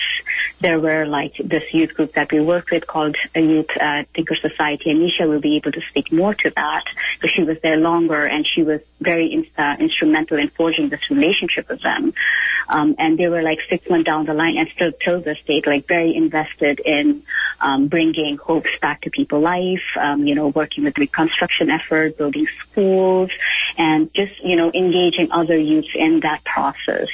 There 0.61 0.79
were 0.79 1.07
like 1.07 1.33
this 1.39 1.63
youth 1.73 1.95
group 1.95 2.15
that 2.15 2.31
we 2.31 2.41
worked 2.41 2.71
with 2.71 2.87
called 2.87 3.17
a 3.35 3.41
Youth 3.41 3.71
uh, 3.81 4.03
Thinker 4.15 4.37
Society 4.37 4.91
and 4.91 5.01
Nisha 5.01 5.27
will 5.27 5.41
be 5.41 5.57
able 5.57 5.73
to 5.73 5.81
speak 5.89 6.13
more 6.13 6.35
to 6.35 6.51
that 6.55 6.85
because 7.19 7.35
she 7.35 7.45
was 7.45 7.57
there 7.63 7.79
longer 7.79 8.27
and 8.27 8.47
she 8.47 8.63
was 8.63 8.81
very 9.01 9.33
in, 9.33 9.47
uh, 9.57 9.77
instrumental 9.81 10.39
in 10.39 10.51
forging 10.51 10.91
this 10.91 11.01
relationship 11.11 11.69
with 11.71 11.81
them. 11.83 12.13
Um, 12.69 12.90
and 12.99 13.19
they 13.19 13.29
were 13.29 13.43
like 13.43 13.59
six 13.69 13.89
months 13.89 14.07
down 14.07 14.27
the 14.27 14.35
line 14.35 14.57
and 14.57 14.69
still 14.75 14.93
till 15.05 15.21
this 15.21 15.39
date, 15.47 15.67
like 15.67 15.87
very 15.87 16.15
invested 16.15 16.81
in 16.85 17.23
um, 17.61 17.89
bringing 17.89 18.39
hopes 18.43 18.71
back 18.81 19.03
to 19.03 19.11
people 19.11 19.41
life, 19.41 19.83
um, 20.01 20.27
you 20.27 20.35
know, 20.35 20.49
working 20.49 20.85
with 20.85 20.97
reconstruction 20.99 21.69
effort, 21.71 22.17
building 22.17 22.47
schools, 22.71 23.31
and 23.77 24.13
just, 24.15 24.33
you 24.43 24.57
know, 24.57 24.71
engaging 24.75 25.29
other 25.33 25.59
youth 25.59 25.87
in 25.95 26.21
that 26.21 26.43
process. 26.45 27.09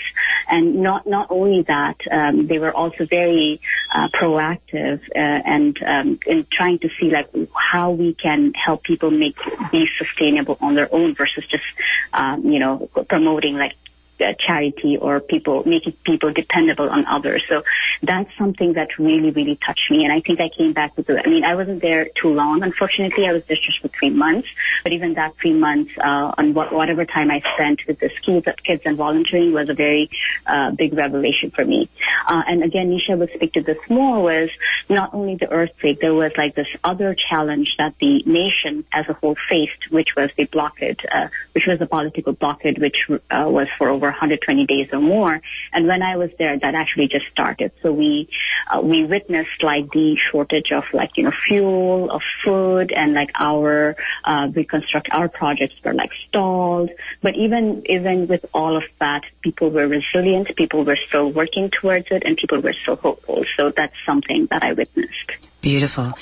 And 0.48 0.76
not, 0.76 1.06
not 1.06 1.28
only 1.30 1.62
that, 1.66 1.96
um, 2.10 2.46
they 2.46 2.58
were 2.58 2.72
also 2.72 3.06
very 3.08 3.60
uh, 3.94 4.08
proactive 4.08 5.00
uh, 5.14 5.18
and 5.18 5.76
um, 5.84 6.18
in 6.26 6.46
trying 6.50 6.78
to 6.80 6.88
see 7.00 7.10
like 7.10 7.28
how 7.54 7.90
we 7.90 8.14
can 8.14 8.52
help 8.54 8.84
people 8.84 9.10
make 9.10 9.36
be 9.72 9.86
sustainable 9.98 10.56
on 10.60 10.74
their 10.74 10.92
own 10.94 11.14
versus 11.14 11.44
just, 11.50 11.64
um, 12.12 12.44
you 12.44 12.58
know, 12.58 12.88
promoting 13.08 13.56
like 13.56 13.72
uh, 14.20 14.32
charity 14.38 14.98
or 15.00 15.20
people 15.20 15.62
making 15.66 15.94
people 16.04 16.32
dependable 16.32 16.88
on 16.88 17.06
others. 17.06 17.42
So 17.48 17.62
that's 18.02 18.30
something 18.38 18.74
that 18.74 18.88
really, 18.98 19.30
really 19.30 19.58
touched 19.64 19.90
me. 19.90 20.04
And 20.04 20.12
I 20.12 20.20
think 20.20 20.40
I 20.40 20.50
came 20.56 20.72
back 20.72 20.96
with, 20.96 21.06
the, 21.06 21.20
I 21.24 21.28
mean, 21.28 21.44
I 21.44 21.54
wasn't 21.54 21.82
there 21.82 22.08
too 22.20 22.28
long. 22.28 22.62
Unfortunately, 22.62 23.26
I 23.28 23.32
was 23.32 23.42
there 23.48 23.56
just 23.56 23.80
for 23.80 23.88
three 23.98 24.10
months. 24.10 24.48
But 24.82 24.92
even 24.92 25.14
that 25.14 25.34
three 25.40 25.52
months, 25.52 25.90
uh, 25.98 26.32
on 26.38 26.54
what, 26.54 26.72
whatever 26.72 27.04
time 27.04 27.30
I 27.30 27.42
spent 27.54 27.80
with 27.86 27.98
the 28.00 28.10
kids, 28.24 28.46
kids 28.64 28.82
and 28.84 28.96
volunteering 28.96 29.52
was 29.52 29.68
a 29.70 29.74
very 29.74 30.10
uh, 30.46 30.70
big 30.72 30.94
revelation 30.94 31.50
for 31.50 31.64
me. 31.64 31.88
Uh, 32.26 32.42
and 32.46 32.62
again, 32.62 32.90
Nisha 32.90 33.18
will 33.18 33.28
speak 33.34 33.52
to 33.54 33.62
this 33.62 33.78
more 33.88 34.22
was 34.22 34.50
not 34.88 35.14
only 35.14 35.36
the 35.36 35.50
earthquake, 35.50 36.00
there 36.00 36.14
was 36.14 36.32
like 36.36 36.54
this 36.54 36.66
other 36.84 37.14
challenge 37.28 37.74
that 37.78 37.94
the 38.00 38.22
nation 38.26 38.84
as 38.92 39.06
a 39.08 39.14
whole 39.14 39.36
faced, 39.48 39.90
which 39.90 40.08
was 40.16 40.30
the 40.36 40.44
blockade, 40.44 40.98
uh, 41.12 41.28
which 41.52 41.64
was 41.66 41.80
a 41.80 41.86
political 41.86 42.32
blockade, 42.32 42.78
which 42.78 42.96
uh, 43.08 43.18
was 43.48 43.68
for 43.78 43.88
over 43.88 44.05
120 44.06 44.66
days 44.66 44.88
or 44.92 45.00
more. 45.00 45.40
And 45.72 45.86
when 45.86 46.02
I 46.02 46.16
was 46.16 46.30
there, 46.38 46.58
that 46.58 46.74
actually 46.74 47.08
just 47.08 47.26
started. 47.30 47.72
So 47.82 47.92
we 47.92 48.28
uh, 48.70 48.80
we 48.80 49.04
witnessed 49.04 49.62
like 49.62 49.90
the 49.92 50.16
shortage 50.30 50.72
of 50.72 50.84
like 50.92 51.10
you 51.16 51.24
know 51.24 51.32
fuel, 51.46 52.10
of 52.10 52.22
food, 52.44 52.92
and 52.94 53.14
like 53.14 53.30
our 53.38 53.96
uh, 54.24 54.48
reconstruct 54.54 55.08
our 55.12 55.28
projects 55.28 55.74
were 55.84 55.94
like 55.94 56.10
stalled. 56.28 56.90
But 57.22 57.34
even 57.36 57.82
even 57.86 58.26
with 58.26 58.44
all 58.52 58.76
of 58.76 58.84
that, 59.00 59.22
people 59.42 59.70
were 59.70 59.86
resilient. 59.86 60.48
People 60.56 60.84
were 60.84 60.98
still 61.08 61.30
working 61.32 61.70
towards 61.70 62.06
it, 62.10 62.22
and 62.24 62.36
people 62.36 62.60
were 62.60 62.74
still 62.82 62.96
hopeful. 62.96 63.44
So 63.56 63.72
that's 63.76 63.94
something 64.04 64.48
that 64.50 64.62
I 64.62 64.72
witnessed. 64.72 65.30
Beautiful. 65.66 66.14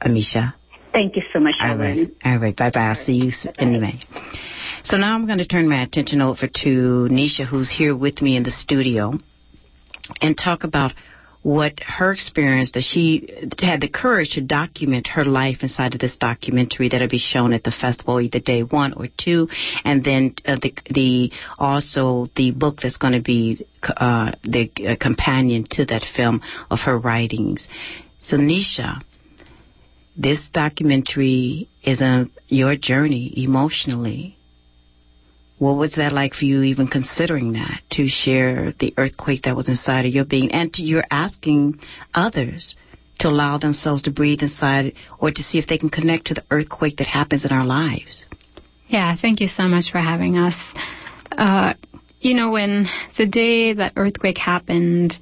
Amisha. 0.00 0.54
Thank 0.92 1.16
you 1.16 1.22
so 1.32 1.40
much, 1.40 1.54
All 1.60 1.76
right. 1.76 2.08
All 2.24 2.38
right. 2.38 2.56
Bye-bye. 2.56 2.80
I'll 2.80 2.94
see 2.94 3.14
you 3.14 3.30
in 3.58 3.80
May. 3.80 4.00
So 4.84 4.96
now 4.96 5.14
I'm 5.14 5.26
going 5.26 5.38
to 5.38 5.46
turn 5.46 5.68
my 5.68 5.82
attention 5.82 6.20
over 6.20 6.46
to 6.46 7.08
Nisha, 7.10 7.46
who's 7.46 7.70
here 7.70 7.96
with 7.96 8.20
me 8.20 8.36
in 8.36 8.42
the 8.42 8.50
studio, 8.50 9.14
and 10.20 10.36
talk 10.36 10.64
about 10.64 10.92
what 11.42 11.80
her 11.80 12.12
experience 12.12 12.70
that 12.72 12.82
she 12.82 13.48
had 13.60 13.80
the 13.80 13.88
courage 13.88 14.34
to 14.34 14.40
document 14.40 15.08
her 15.08 15.24
life 15.24 15.58
inside 15.62 15.92
of 15.92 16.00
this 16.00 16.16
documentary 16.16 16.88
that'll 16.88 17.08
be 17.08 17.18
shown 17.18 17.52
at 17.52 17.64
the 17.64 17.72
festival 17.72 18.20
either 18.20 18.38
day 18.38 18.62
one 18.62 18.92
or 18.92 19.08
two 19.18 19.48
and 19.84 20.04
then 20.04 20.34
uh, 20.46 20.56
the 20.62 20.72
the 20.88 21.32
also 21.58 22.28
the 22.36 22.52
book 22.52 22.78
that's 22.80 22.96
going 22.96 23.14
to 23.14 23.20
be 23.20 23.66
uh, 23.82 24.30
the 24.44 24.70
uh, 24.86 24.96
companion 25.00 25.66
to 25.68 25.84
that 25.84 26.04
film 26.14 26.40
of 26.70 26.78
her 26.78 26.96
writings. 26.96 27.68
So 28.20 28.36
nisha 28.36 29.02
this 30.16 30.48
documentary 30.52 31.68
is 31.82 32.00
a 32.00 32.26
your 32.46 32.76
journey 32.76 33.32
emotionally 33.36 34.36
what 35.62 35.76
was 35.76 35.94
that 35.94 36.12
like 36.12 36.34
for 36.34 36.44
you, 36.44 36.64
even 36.64 36.88
considering 36.88 37.52
that, 37.52 37.82
to 37.92 38.08
share 38.08 38.74
the 38.80 38.92
earthquake 38.96 39.42
that 39.44 39.54
was 39.54 39.68
inside 39.68 40.06
of 40.06 40.12
your 40.12 40.24
being? 40.24 40.50
And 40.50 40.72
to, 40.74 40.82
you're 40.82 41.04
asking 41.08 41.78
others 42.12 42.74
to 43.20 43.28
allow 43.28 43.58
themselves 43.58 44.02
to 44.02 44.10
breathe 44.10 44.42
inside 44.42 44.94
or 45.20 45.30
to 45.30 45.40
see 45.40 45.58
if 45.58 45.68
they 45.68 45.78
can 45.78 45.88
connect 45.88 46.26
to 46.26 46.34
the 46.34 46.42
earthquake 46.50 46.96
that 46.96 47.06
happens 47.06 47.44
in 47.44 47.52
our 47.52 47.64
lives. 47.64 48.26
Yeah, 48.88 49.14
thank 49.14 49.40
you 49.40 49.46
so 49.46 49.68
much 49.68 49.92
for 49.92 49.98
having 49.98 50.36
us. 50.36 50.56
Uh, 51.30 51.74
you 52.20 52.34
know, 52.34 52.50
when 52.50 52.88
the 53.16 53.26
day 53.26 53.72
that 53.72 53.92
earthquake 53.94 54.38
happened, 54.38 55.14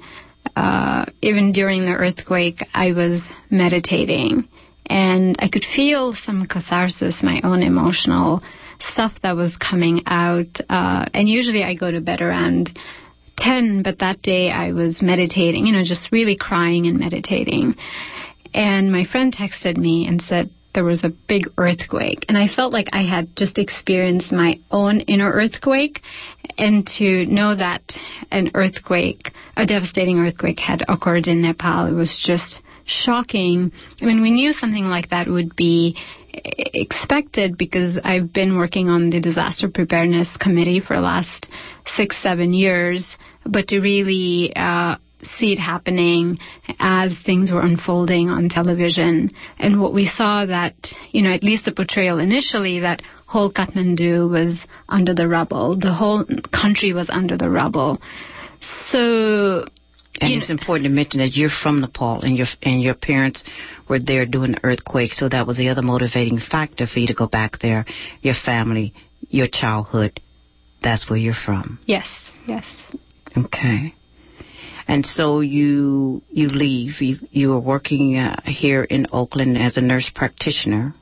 uh, 0.56 1.04
even 1.20 1.52
during 1.52 1.82
the 1.82 1.92
earthquake, 1.92 2.66
I 2.72 2.92
was 2.92 3.20
meditating 3.50 4.48
and 4.86 5.36
I 5.38 5.50
could 5.50 5.66
feel 5.76 6.14
some 6.14 6.46
catharsis, 6.46 7.22
my 7.22 7.42
own 7.44 7.62
emotional 7.62 8.42
stuff 8.82 9.12
that 9.22 9.36
was 9.36 9.56
coming 9.56 10.02
out. 10.06 10.60
Uh, 10.68 11.04
and 11.14 11.28
usually 11.28 11.62
I 11.62 11.74
go 11.74 11.90
to 11.90 12.00
bed 12.00 12.20
around 12.20 12.78
10, 13.38 13.82
but 13.82 13.98
that 14.00 14.22
day 14.22 14.50
I 14.50 14.72
was 14.72 15.00
meditating, 15.02 15.66
you 15.66 15.72
know, 15.72 15.84
just 15.84 16.12
really 16.12 16.36
crying 16.36 16.86
and 16.86 16.98
meditating. 16.98 17.76
And 18.52 18.92
my 18.92 19.04
friend 19.04 19.34
texted 19.34 19.76
me 19.76 20.06
and 20.06 20.20
said, 20.20 20.50
there 20.74 20.84
was 20.84 21.02
a 21.02 21.08
big 21.08 21.48
earthquake 21.58 22.24
and 22.28 22.38
I 22.38 22.46
felt 22.46 22.72
like 22.72 22.88
I 22.92 23.02
had 23.02 23.36
just 23.36 23.58
experienced 23.58 24.30
my 24.30 24.60
own 24.70 25.00
inner 25.00 25.30
earthquake 25.30 26.00
and 26.58 26.86
to 26.98 27.26
know 27.26 27.56
that 27.56 27.82
an 28.30 28.52
earthquake, 28.54 29.30
a 29.56 29.66
devastating 29.66 30.18
earthquake 30.18 30.60
had 30.60 30.84
occurred 30.88 31.26
in 31.26 31.42
Nepal, 31.42 31.86
it 31.86 31.92
was 31.92 32.22
just 32.24 32.60
shocking. 32.90 33.72
I 34.00 34.04
mean, 34.04 34.22
we 34.22 34.30
knew 34.30 34.52
something 34.52 34.84
like 34.84 35.10
that 35.10 35.28
would 35.28 35.56
be 35.56 35.96
expected 36.32 37.56
because 37.56 37.98
I've 38.02 38.32
been 38.32 38.56
working 38.56 38.88
on 38.88 39.10
the 39.10 39.20
disaster 39.20 39.68
preparedness 39.68 40.36
committee 40.38 40.80
for 40.80 40.96
the 40.96 41.02
last 41.02 41.50
six, 41.86 42.22
seven 42.22 42.52
years, 42.52 43.06
but 43.44 43.68
to 43.68 43.80
really 43.80 44.52
uh, 44.54 44.96
see 45.38 45.52
it 45.52 45.58
happening 45.58 46.38
as 46.78 47.18
things 47.24 47.50
were 47.50 47.62
unfolding 47.62 48.30
on 48.30 48.48
television. 48.48 49.30
And 49.58 49.80
what 49.80 49.92
we 49.92 50.06
saw 50.06 50.46
that, 50.46 50.74
you 51.10 51.22
know, 51.22 51.32
at 51.32 51.42
least 51.42 51.64
the 51.64 51.72
portrayal 51.72 52.18
initially 52.18 52.80
that 52.80 53.02
whole 53.26 53.52
Kathmandu 53.52 54.30
was 54.30 54.64
under 54.88 55.14
the 55.14 55.28
rubble. 55.28 55.78
The 55.78 55.92
whole 55.92 56.24
country 56.52 56.92
was 56.92 57.10
under 57.10 57.36
the 57.36 57.50
rubble. 57.50 58.00
So 58.90 59.66
and 60.20 60.32
it's 60.32 60.50
important 60.50 60.84
to 60.84 60.90
mention 60.90 61.20
that 61.20 61.36
you're 61.36 61.50
from 61.50 61.80
Nepal 61.80 62.22
and 62.22 62.36
your 62.36 62.46
and 62.62 62.82
your 62.82 62.94
parents 62.94 63.44
were 63.88 64.00
there 64.00 64.26
during 64.26 64.52
the 64.52 64.64
earthquake, 64.64 65.12
so 65.12 65.28
that 65.28 65.46
was 65.46 65.56
the 65.56 65.68
other 65.68 65.82
motivating 65.82 66.38
factor 66.38 66.86
for 66.86 66.98
you 66.98 67.06
to 67.06 67.14
go 67.14 67.26
back 67.26 67.60
there. 67.60 67.84
Your 68.20 68.34
family, 68.34 68.92
your 69.28 69.46
childhood, 69.46 70.20
that's 70.82 71.08
where 71.08 71.18
you're 71.18 71.34
from. 71.34 71.78
Yes, 71.84 72.08
yes. 72.46 72.64
Okay. 73.36 73.94
And 74.88 75.06
so 75.06 75.40
you 75.40 76.22
you 76.30 76.48
leave. 76.48 77.00
You 77.00 77.16
you 77.30 77.52
are 77.52 77.60
working 77.60 78.16
uh, 78.16 78.40
here 78.44 78.82
in 78.82 79.06
Oakland 79.12 79.56
as 79.56 79.76
a 79.76 79.80
nurse 79.80 80.10
practitioner, 80.12 80.94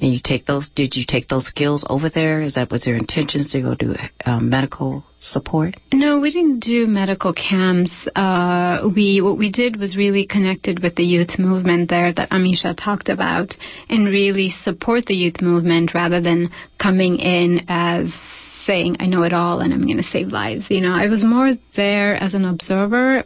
And 0.00 0.12
you 0.12 0.20
take 0.22 0.46
those, 0.46 0.68
did 0.68 0.94
you 0.94 1.04
take 1.06 1.28
those 1.28 1.46
skills 1.46 1.84
over 1.88 2.08
there? 2.08 2.42
Is 2.42 2.54
that, 2.54 2.70
was 2.70 2.86
your 2.86 2.96
intentions 2.96 3.52
to 3.52 3.60
go 3.60 3.74
do 3.74 3.96
um, 4.24 4.48
medical 4.48 5.04
support? 5.18 5.74
No, 5.92 6.20
we 6.20 6.30
didn't 6.30 6.60
do 6.60 6.86
medical 6.86 7.32
camps. 7.32 8.08
Uh, 8.14 8.88
we, 8.94 9.20
what 9.20 9.38
we 9.38 9.50
did 9.50 9.78
was 9.78 9.96
really 9.96 10.26
connected 10.26 10.82
with 10.82 10.94
the 10.94 11.02
youth 11.02 11.38
movement 11.38 11.90
there 11.90 12.12
that 12.12 12.30
Amisha 12.30 12.76
talked 12.76 13.08
about 13.08 13.54
and 13.88 14.06
really 14.06 14.50
support 14.62 15.06
the 15.06 15.14
youth 15.14 15.40
movement 15.40 15.94
rather 15.94 16.20
than 16.20 16.50
coming 16.80 17.16
in 17.16 17.66
as 17.68 18.12
saying, 18.64 18.98
I 19.00 19.06
know 19.06 19.22
it 19.22 19.32
all 19.32 19.60
and 19.60 19.72
I'm 19.72 19.86
going 19.86 19.96
to 19.96 20.02
save 20.02 20.28
lives. 20.28 20.66
You 20.68 20.82
know, 20.82 20.92
I 20.92 21.08
was 21.08 21.24
more 21.24 21.52
there 21.74 22.14
as 22.14 22.34
an 22.34 22.44
observer, 22.44 23.24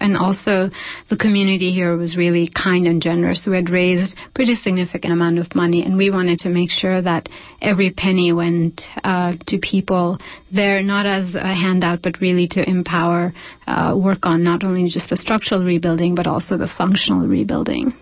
and 0.00 0.16
also 0.16 0.70
the 1.08 1.16
community 1.16 1.72
here 1.72 1.96
was 1.96 2.16
really 2.16 2.48
kind 2.48 2.86
and 2.86 3.02
generous. 3.02 3.46
We 3.48 3.56
had 3.56 3.70
raised 3.70 4.16
pretty 4.34 4.54
significant 4.54 5.12
amount 5.12 5.38
of 5.38 5.54
money, 5.54 5.82
and 5.82 5.96
we 5.96 6.10
wanted 6.10 6.40
to 6.40 6.48
make 6.48 6.70
sure 6.70 7.00
that 7.00 7.28
every 7.60 7.90
penny 7.90 8.32
went 8.32 8.82
uh, 9.04 9.34
to 9.46 9.58
people 9.58 10.18
there, 10.52 10.82
not 10.82 11.06
as 11.06 11.34
a 11.34 11.54
handout, 11.54 12.02
but 12.02 12.20
really 12.20 12.48
to 12.48 12.68
empower, 12.68 13.32
uh, 13.66 13.94
work 13.96 14.20
on 14.24 14.42
not 14.42 14.64
only 14.64 14.84
just 14.84 15.08
the 15.10 15.16
structural 15.16 15.64
rebuilding, 15.64 16.14
but 16.14 16.26
also 16.26 16.56
the 16.56 16.68
functional 16.78 17.26
rebuilding. 17.26 17.94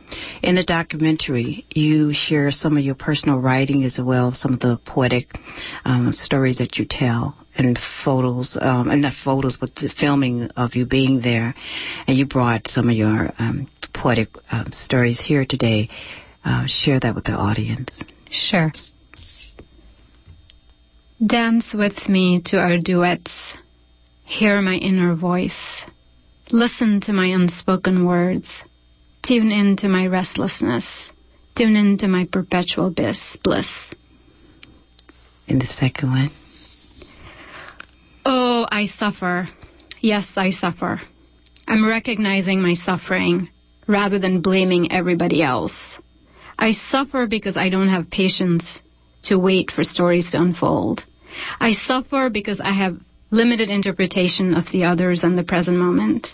In 0.43 0.57
the 0.57 0.65
documentary, 0.65 1.67
you 1.71 2.13
share 2.13 2.51
some 2.51 2.77
of 2.77 2.85
your 2.85 2.95
personal 2.95 3.39
writing 3.39 3.85
as 3.85 3.99
well, 4.03 4.33
some 4.33 4.55
of 4.55 4.61
the 4.61 4.79
poetic 4.85 5.29
um, 5.85 6.13
stories 6.13 6.59
that 6.59 6.79
you 6.79 6.87
tell 6.89 7.37
and 7.57 7.79
photos, 8.05 8.57
um, 8.61 8.91
and 8.91 9.03
not 9.03 9.15
photos, 9.25 9.57
but 9.57 9.75
the 9.75 9.89
filming 9.89 10.51
of 10.57 10.75
you 10.75 10.87
being 10.87 11.21
there. 11.21 11.55
And 12.07 12.17
you 12.17 12.27
brought 12.27 12.69
some 12.69 12.89
of 12.89 12.95
your 12.95 13.33
um, 13.39 13.69
poetic 13.95 14.29
um, 14.51 14.73
stories 14.73 15.21
here 15.21 15.45
today. 15.45 15.89
Uh, 16.45 16.65
share 16.67 17.01
that 17.01 17.15
with 17.15 17.25
the 17.25 17.33
audience. 17.33 18.03
Sure. 18.31 18.73
Dance 21.25 21.75
with 21.75 22.09
me 22.09 22.41
to 22.47 22.57
our 22.57 22.79
duets. 22.79 23.33
Hear 24.25 24.63
my 24.63 24.75
inner 24.75 25.15
voice. 25.15 25.83
Listen 26.51 27.01
to 27.03 27.13
my 27.13 27.27
unspoken 27.27 28.07
words. 28.07 28.63
Tune 29.23 29.51
in 29.51 29.77
to 29.79 29.89
my 29.89 30.07
restlessness. 30.07 31.11
Tune 31.57 31.77
in 31.77 31.99
to 31.99 32.09
my 32.09 32.27
perpetual 32.31 32.91
bliss. 32.91 33.21
In 35.47 35.59
the 35.59 35.67
second 35.67 36.11
one. 36.11 36.31
I 38.71 38.87
suffer. 38.87 39.49
Yes, 40.01 40.27
I 40.37 40.51
suffer. 40.51 41.01
I'm 41.67 41.87
recognizing 41.87 42.63
my 42.63 42.75
suffering 42.75 43.49
rather 43.87 44.19
than 44.19 44.41
blaming 44.43 44.93
everybody 44.93 45.43
else. 45.43 45.77
I 46.59 46.73
suffer 46.73 47.27
because 47.27 47.57
I 47.57 47.69
don't 47.69 47.89
have 47.89 48.11
patience 48.11 48.81
to 49.25 49.37
wait 49.39 49.71
for 49.71 49.83
stories 49.83 50.31
to 50.31 50.41
unfold. 50.41 51.05
I 51.59 51.73
suffer 51.73 52.31
because 52.31 52.61
I 52.61 52.73
have 52.73 52.99
limited 53.31 53.71
interpretation 53.71 54.55
of 54.55 54.65
the 54.73 54.85
others 54.85 55.23
and 55.23 55.37
the 55.37 55.45
present 55.45 55.77
moment. 55.77 56.29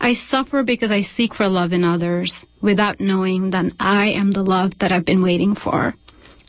I 0.00 0.14
suffer 0.14 0.62
because 0.62 0.90
I 0.90 1.02
seek 1.02 1.34
for 1.34 1.48
love 1.48 1.72
in 1.72 1.84
others 1.84 2.44
without 2.60 3.00
knowing 3.00 3.50
that 3.50 3.72
I 3.80 4.08
am 4.08 4.30
the 4.30 4.42
love 4.42 4.72
that 4.80 4.92
I've 4.92 5.06
been 5.06 5.22
waiting 5.22 5.54
for. 5.54 5.94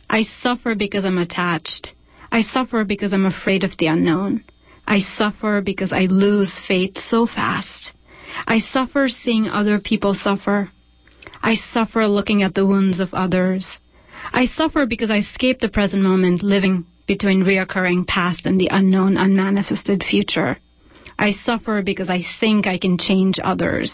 I 0.10 0.24
suffer 0.24 0.75
because 0.75 1.05
I'm 1.05 1.17
attached. 1.17 1.93
I 2.31 2.41
suffer 2.41 2.84
because 2.84 3.13
I'm 3.13 3.25
afraid 3.25 3.63
of 3.63 3.77
the 3.77 3.88
unknown. 3.88 4.43
I 4.88 5.00
suffer 5.00 5.62
because 5.62 5.91
I 5.91 6.06
lose 6.06 6.58
faith 6.65 6.98
so 6.98 7.25
fast. 7.25 7.94
I 8.48 8.60
suffer 8.60 9.10
seeing 9.10 9.50
other 9.50 9.79
people 9.79 10.13
suffer. 10.13 10.72
I 11.44 11.56
suffer 11.56 12.08
looking 12.08 12.41
at 12.41 12.56
the 12.56 12.65
wounds 12.65 13.01
of 13.01 13.13
others. 13.13 13.77
I 14.34 14.46
suffer 14.46 14.86
because 14.86 15.12
I 15.12 15.17
escape 15.17 15.60
the 15.60 15.70
present 15.70 16.03
moment 16.03 16.41
living 16.41 16.86
between 17.06 17.44
reoccurring 17.44 18.08
past 18.08 18.46
and 18.46 18.60
the 18.60 18.70
unknown, 18.72 19.17
unmanifested 19.17 20.03
future. 20.03 20.58
I 21.20 21.32
suffer 21.32 21.82
because 21.82 22.10
I 22.10 22.24
think 22.39 22.65
I 22.65 22.77
can 22.77 22.98
change 22.98 23.39
others. 23.44 23.94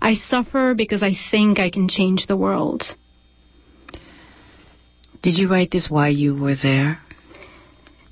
I 0.00 0.14
suffer 0.14 0.74
because 0.74 1.02
I 1.02 1.12
think 1.30 1.58
I 1.58 1.70
can 1.70 1.88
change 1.88 2.26
the 2.26 2.36
world. 2.36 2.82
Did 5.22 5.38
you 5.38 5.48
write 5.48 5.70
this 5.70 5.90
while 5.90 6.10
you 6.10 6.34
were 6.34 6.56
there? 6.60 6.98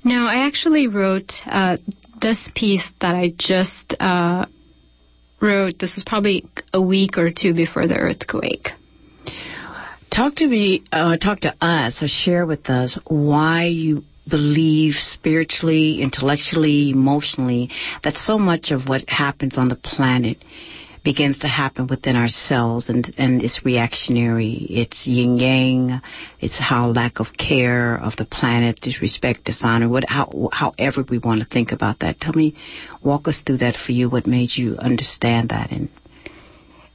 No, 0.03 0.27
I 0.27 0.45
actually 0.45 0.87
wrote 0.87 1.33
uh, 1.45 1.77
this 2.21 2.37
piece 2.55 2.87
that 3.01 3.15
I 3.15 3.33
just 3.37 3.95
uh, 3.99 4.45
wrote, 5.41 5.79
this 5.79 5.97
is 5.97 6.03
probably 6.05 6.45
a 6.73 6.81
week 6.81 7.17
or 7.17 7.31
two 7.31 7.53
before 7.53 7.87
the 7.87 7.95
earthquake. 7.95 8.69
Talk 10.11 10.35
to 10.35 10.47
me, 10.47 10.83
uh, 10.91 11.17
talk 11.17 11.41
to 11.41 11.53
us, 11.61 12.01
or 12.01 12.07
share 12.07 12.45
with 12.45 12.69
us 12.69 12.97
why 13.07 13.65
you 13.65 14.03
believe 14.29 14.93
spiritually, 14.95 16.01
intellectually, 16.01 16.89
emotionally 16.89 17.69
that 18.03 18.15
so 18.15 18.37
much 18.37 18.71
of 18.71 18.87
what 18.87 19.07
happens 19.07 19.57
on 19.57 19.69
the 19.69 19.75
planet 19.75 20.37
begins 21.03 21.39
to 21.39 21.47
happen 21.47 21.87
within 21.87 22.15
ourselves 22.15 22.89
and, 22.89 23.13
and 23.17 23.41
it's 23.41 23.63
reactionary. 23.63 24.67
It's 24.69 25.07
yin 25.07 25.37
yang. 25.37 26.01
It's 26.39 26.57
how 26.57 26.89
lack 26.89 27.19
of 27.19 27.27
care 27.37 27.97
of 27.97 28.15
the 28.17 28.25
planet, 28.25 28.79
disrespect, 28.81 29.45
dishonor, 29.45 29.89
what, 29.89 30.05
how, 30.07 30.49
however 30.51 31.03
we 31.09 31.17
want 31.17 31.41
to 31.41 31.45
think 31.45 31.71
about 31.71 31.99
that. 31.99 32.19
Tell 32.19 32.33
me, 32.33 32.55
walk 33.03 33.27
us 33.27 33.41
through 33.45 33.57
that 33.57 33.75
for 33.75 33.91
you. 33.91 34.09
What 34.09 34.27
made 34.27 34.49
you 34.55 34.77
understand 34.77 35.49
that 35.49 35.71
and 35.71 35.89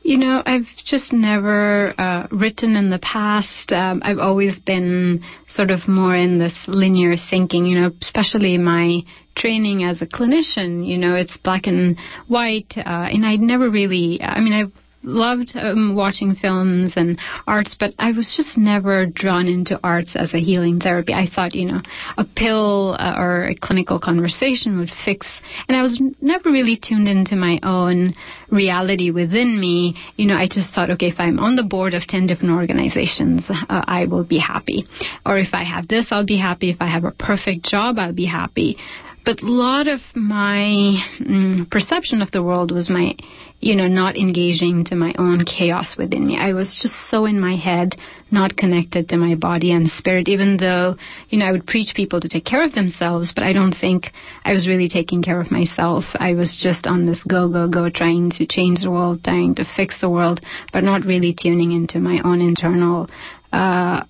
you 0.05 0.19
know, 0.19 0.43
I've 0.45 0.69
just 0.85 1.15
never 1.15 1.99
uh, 1.99 2.27
written 2.31 2.77
in 2.77 2.91
the 2.91 2.99
past. 2.99 3.73
Um, 3.73 4.03
I've 4.05 4.19
always 4.19 4.59
been 4.59 5.25
sort 5.49 5.71
of 5.71 5.89
more 5.89 6.15
in 6.15 6.39
this 6.39 6.67
linear 6.69 7.15
thinking, 7.17 7.65
you 7.65 7.81
know, 7.81 7.91
especially 8.03 8.59
my 8.59 9.01
training 9.35 9.83
as 9.83 10.03
a 10.03 10.07
clinician. 10.07 10.87
You 10.87 10.99
know, 10.99 11.15
it's 11.15 11.39
black 11.39 11.67
and 11.67 11.99
white, 12.29 12.75
uh, 12.77 12.83
and 12.85 13.25
I'd 13.25 13.41
never 13.41 13.71
really, 13.71 14.21
I 14.21 14.41
mean, 14.41 14.53
I've 14.53 14.73
loved 15.05 15.53
um, 15.55 15.95
watching 15.95 16.35
films 16.35 16.95
and 16.97 17.19
arts, 17.47 17.77
but 17.79 17.95
I 17.99 18.13
was 18.13 18.35
just 18.37 18.59
never 18.59 19.07
drawn 19.07 19.47
into 19.47 19.79
arts 19.83 20.17
as 20.17 20.35
a 20.35 20.39
healing 20.39 20.81
therapy. 20.81 21.13
I 21.13 21.27
thought, 21.33 21.55
you 21.55 21.67
know, 21.67 21.81
a 22.17 22.25
pill 22.25 22.97
uh, 22.99 23.15
or 23.17 23.49
a 23.49 23.55
clinical 23.55 23.99
conversation 23.99 24.79
would 24.79 24.91
fix, 25.05 25.27
and 25.69 25.77
I 25.77 25.83
was 25.83 26.01
never 26.21 26.51
really 26.51 26.77
tuned 26.77 27.09
into 27.09 27.37
my 27.37 27.61
own 27.63 28.15
reality 28.51 29.11
within 29.11 29.59
me. 29.59 29.97
You 30.17 30.27
know, 30.27 30.37
I 30.37 30.47
just 30.47 30.73
thought, 30.75 30.91
okay, 30.91 31.09
if 31.09 31.19
I'm 31.19 31.39
on 31.39 31.57
the 31.57 31.63
board 31.63 31.95
of 31.95 32.07
10 32.07 32.27
different 32.27 32.55
organizations, 32.55 33.45
uh, 33.49 33.57
I 33.69 34.07
will 34.07 34.25
be 34.25 34.39
happy. 34.39 34.87
Or 35.25 35.39
if 35.39 35.53
I 35.53 35.65
have 35.65 35.89
this, 35.89 36.07
I'll 36.11 36.25
be 36.25 36.39
happy. 36.39 36.71
If 36.71 36.81
I 36.81 36.89
have 36.89 37.05
a 37.05 37.11
perfect 37.11 37.65
job, 37.65 37.99
I'll 37.99 38.13
be 38.13 38.27
happy. 38.27 38.79
But 39.25 39.41
a 39.41 39.47
lot 39.47 39.89
of 39.89 40.01
my 40.15 40.99
mm, 41.19 41.71
perception 41.71 42.21
of 42.21 42.31
the 42.31 42.43
world 42.43 42.71
was 42.71 42.91
my, 42.91 43.15
you 43.59 43.75
know, 43.75 43.87
not 43.87 44.19
engaging 44.19 44.85
to 44.87 44.97
my 44.97 45.15
own 45.19 45.47
chaos 45.47 45.97
within 45.97 46.27
me. 46.27 46.37
I 46.39 46.53
was 46.53 46.79
just 46.83 46.95
so 47.11 47.25
in 47.25 47.41
my 47.41 47.57
head, 47.57 47.97
not 48.31 48.55
connected 48.55 49.09
to 49.09 49.17
my 49.17 49.35
body 49.35 49.73
and 49.73 49.89
spirit, 49.89 50.29
even 50.29 50.59
though, 50.59 50.97
you 51.31 51.39
know, 51.39 51.47
I 51.47 51.53
would 51.53 51.67
preach 51.67 51.95
people 51.95 52.21
to 52.21 52.29
take 52.29 52.45
care 52.45 52.63
of 52.65 52.75
themselves, 52.75 53.33
but 53.35 53.45
I 53.45 53.55
don't 53.55 53.73
think 53.73 54.13
I 54.45 54.53
was 54.53 54.69
really 54.69 54.89
taking 54.89 55.23
care 55.23 55.41
of 55.41 55.51
myself. 55.51 56.05
I 56.17 56.35
was 56.35 56.55
just 56.61 56.87
on 56.87 57.07
this 57.07 57.23
go, 57.23 57.49
go, 57.49 57.67
go, 57.67 57.89
trying 57.89 58.31
to 58.33 58.47
change 58.47 58.83
the 58.83 58.91
world, 58.91 59.25
trying 59.25 59.55
to 59.55 59.65
fix 59.65 60.03
the 60.03 60.11
world, 60.11 60.43
but 60.71 60.85
not 60.85 61.07
really 61.07 61.33
tuning 61.33 61.73
into 61.73 61.99
my 61.99 62.21
own 62.23 62.43
internal, 62.43 63.09
uh, 63.55 64.05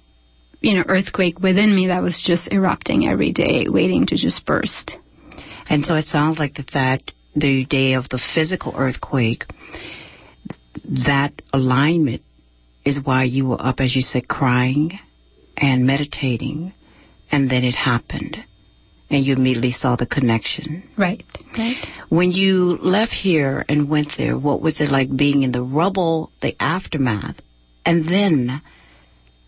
you 0.60 0.74
know, 0.74 0.84
earthquake 0.88 1.38
within 1.38 1.72
me 1.72 1.86
that 1.86 2.02
was 2.02 2.20
just 2.26 2.50
erupting 2.50 3.06
every 3.06 3.32
day, 3.32 3.66
waiting 3.68 4.06
to 4.06 4.16
just 4.16 4.44
burst. 4.44 4.96
And 5.68 5.84
so 5.84 5.94
it 5.96 6.04
sounds 6.04 6.38
like 6.38 6.54
that, 6.54 6.70
that 6.72 7.12
the 7.34 7.64
day 7.64 7.94
of 7.94 8.08
the 8.08 8.20
physical 8.34 8.74
earthquake, 8.76 9.44
that 11.06 11.32
alignment 11.52 12.22
is 12.84 13.00
why 13.02 13.24
you 13.24 13.46
were 13.46 13.60
up, 13.60 13.80
as 13.80 13.96
you 13.96 14.02
said, 14.02 14.28
crying 14.28 14.98
and 15.56 15.86
meditating, 15.86 16.72
and 17.30 17.50
then 17.50 17.64
it 17.64 17.74
happened. 17.74 18.36
And 19.10 19.24
you 19.24 19.34
immediately 19.34 19.70
saw 19.70 19.96
the 19.96 20.06
connection. 20.06 20.82
Right, 20.96 21.24
right. 21.56 21.76
When 22.08 22.32
you 22.32 22.78
left 22.80 23.12
here 23.12 23.64
and 23.68 23.88
went 23.88 24.12
there, 24.16 24.36
what 24.36 24.60
was 24.60 24.80
it 24.80 24.90
like 24.90 25.14
being 25.14 25.42
in 25.42 25.52
the 25.52 25.62
rubble, 25.62 26.32
the 26.42 26.60
aftermath? 26.60 27.36
And 27.86 28.08
then, 28.08 28.60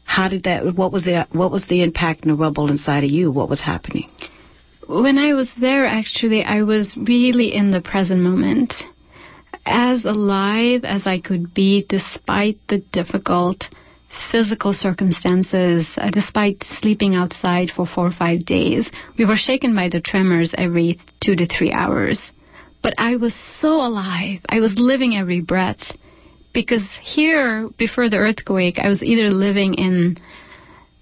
how 0.05 0.29
did 0.29 0.45
that, 0.45 0.75
what 0.75 0.93
was 0.93 1.05
the, 1.05 1.27
what 1.33 1.51
was 1.51 1.67
the 1.69 1.83
impact 1.83 2.23
in 2.25 2.31
the 2.31 2.37
rubble 2.37 2.71
inside 2.71 3.05
of 3.05 3.11
you? 3.11 3.33
What 3.33 3.49
was 3.49 3.61
happening? 3.61 4.11
When 4.87 5.19
I 5.19 5.35
was 5.35 5.51
there, 5.61 5.87
actually, 5.87 6.45
I 6.45 6.63
was 6.63 6.97
really 6.97 7.55
in 7.55 7.71
the 7.71 7.81
present 7.81 8.21
moment. 8.21 8.75
As 9.65 10.05
alive 10.05 10.85
as 10.85 11.07
I 11.07 11.19
could 11.19 11.53
be, 11.53 11.85
despite 11.89 12.59
the 12.69 12.79
difficult 12.79 13.65
physical 14.31 14.73
circumstances, 14.73 15.87
uh, 15.97 16.11
despite 16.11 16.65
sleeping 16.81 17.15
outside 17.15 17.71
for 17.75 17.87
four 17.87 18.07
or 18.07 18.13
five 18.13 18.45
days. 18.45 18.91
We 19.19 19.25
were 19.25 19.37
shaken 19.37 19.75
by 19.75 19.89
the 19.89 20.01
tremors 20.01 20.55
every 20.57 20.99
two 21.23 21.37
to 21.37 21.47
three 21.47 21.73
hours. 21.73 22.31
But 22.83 22.95
I 22.99 23.17
was 23.17 23.35
so 23.61 23.85
alive. 23.85 24.41
I 24.49 24.61
was 24.61 24.79
living 24.79 25.17
every 25.17 25.41
breath. 25.41 25.83
Because 26.55 26.89
here, 27.03 27.69
before 27.77 28.09
the 28.09 28.17
earthquake, 28.17 28.79
I 28.79 28.89
was 28.89 29.03
either 29.03 29.29
living 29.29 29.75
in 29.75 30.17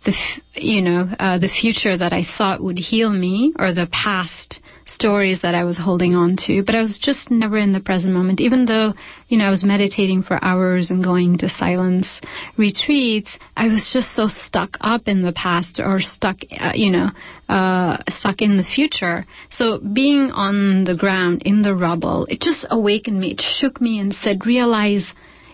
the 0.05 0.13
f- 0.13 0.43
you 0.55 0.83
know 0.83 1.09
uh, 1.19 1.39
the 1.39 1.49
future 1.49 1.97
that 1.97 2.13
I 2.13 2.23
thought 2.37 2.63
would 2.63 2.79
heal 2.79 3.11
me 3.11 3.53
or 3.59 3.73
the 3.73 3.89
past 3.91 4.61
stories 4.87 5.41
that 5.43 5.55
I 5.55 5.65
was 5.65 5.79
holding 5.79 6.15
on 6.15 6.37
to, 6.47 6.63
but 6.63 6.75
I 6.75 6.81
was 6.81 6.99
just 6.99 7.31
never 7.31 7.57
in 7.57 7.73
the 7.73 7.81
present 7.81 8.13
moment. 8.13 8.41
Even 8.41 8.67
though, 8.67 8.93
you 9.29 9.39
know, 9.39 9.47
I 9.47 9.51
was 9.51 9.65
meditating 9.65 10.23
for 10.23 10.43
hours 10.45 10.91
and 10.91 11.03
going 11.03 11.39
to 11.39 11.49
silence 11.49 12.21
retreats, 12.57 13.31
I 13.57 13.69
was 13.69 13.91
just 13.93 14.15
so 14.15 14.29
stuck 14.29 14.77
up 14.81 15.09
in 15.09 15.23
the 15.23 15.33
past 15.33 15.81
or 15.83 16.01
stuck, 16.01 16.37
uh, 16.59 16.73
you 16.75 16.91
know, 16.91 17.09
uh, 17.49 17.99
stuck 18.09 18.43
in 18.43 18.57
the 18.57 18.65
future. 18.65 19.25
So 19.51 19.79
being 19.79 20.31
on 20.33 20.85
the 20.85 20.95
ground 20.95 21.43
in 21.45 21.63
the 21.63 21.75
rubble, 21.75 22.27
it 22.29 22.41
just 22.41 22.67
awakened 22.71 23.19
me. 23.19 23.33
It 23.33 23.41
shook 23.41 23.81
me 23.81 23.99
and 23.99 24.13
said, 24.13 24.47
realize, 24.47 25.13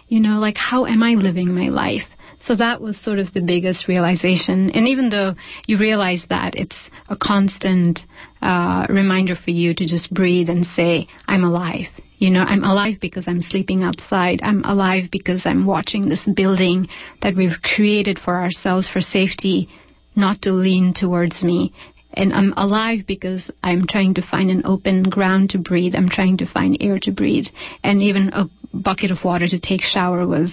you 0.08 0.20
know, 0.20 0.40
like, 0.40 0.56
how 0.56 0.86
am 0.86 1.02
I 1.02 1.10
living 1.10 1.54
my 1.54 1.68
life? 1.68 2.08
So 2.46 2.54
that 2.56 2.80
was 2.80 3.02
sort 3.02 3.18
of 3.18 3.32
the 3.32 3.42
biggest 3.42 3.86
realization. 3.86 4.70
And 4.70 4.88
even 4.88 5.10
though 5.10 5.34
you 5.66 5.78
realize 5.78 6.24
that, 6.30 6.54
it's 6.54 6.76
a 7.08 7.16
constant 7.16 8.00
uh, 8.40 8.86
reminder 8.88 9.36
for 9.36 9.50
you 9.50 9.74
to 9.74 9.86
just 9.86 10.12
breathe 10.12 10.48
and 10.48 10.64
say, 10.64 11.06
I'm 11.26 11.44
alive. 11.44 11.86
You 12.16 12.30
know, 12.30 12.40
I'm 12.40 12.64
alive 12.64 12.96
because 13.00 13.26
I'm 13.28 13.42
sleeping 13.42 13.82
outside. 13.82 14.40
I'm 14.42 14.64
alive 14.64 15.04
because 15.10 15.46
I'm 15.46 15.66
watching 15.66 16.08
this 16.08 16.26
building 16.34 16.88
that 17.22 17.36
we've 17.36 17.62
created 17.62 18.18
for 18.18 18.36
ourselves 18.36 18.88
for 18.88 19.00
safety 19.00 19.68
not 20.16 20.42
to 20.42 20.52
lean 20.52 20.92
towards 20.94 21.42
me. 21.42 21.72
And 22.12 22.32
I'm 22.32 22.52
alive 22.56 23.00
because 23.06 23.50
I'm 23.62 23.86
trying 23.86 24.14
to 24.14 24.22
find 24.22 24.50
an 24.50 24.62
open 24.64 25.04
ground 25.04 25.50
to 25.50 25.58
breathe. 25.58 25.94
I'm 25.94 26.08
trying 26.08 26.38
to 26.38 26.46
find 26.46 26.76
air 26.80 26.98
to 27.02 27.12
breathe. 27.12 27.46
And 27.84 28.02
even 28.02 28.30
a 28.30 28.50
bucket 28.74 29.10
of 29.10 29.24
water 29.24 29.46
to 29.46 29.60
take 29.60 29.80
shower 29.80 30.26
was 30.26 30.52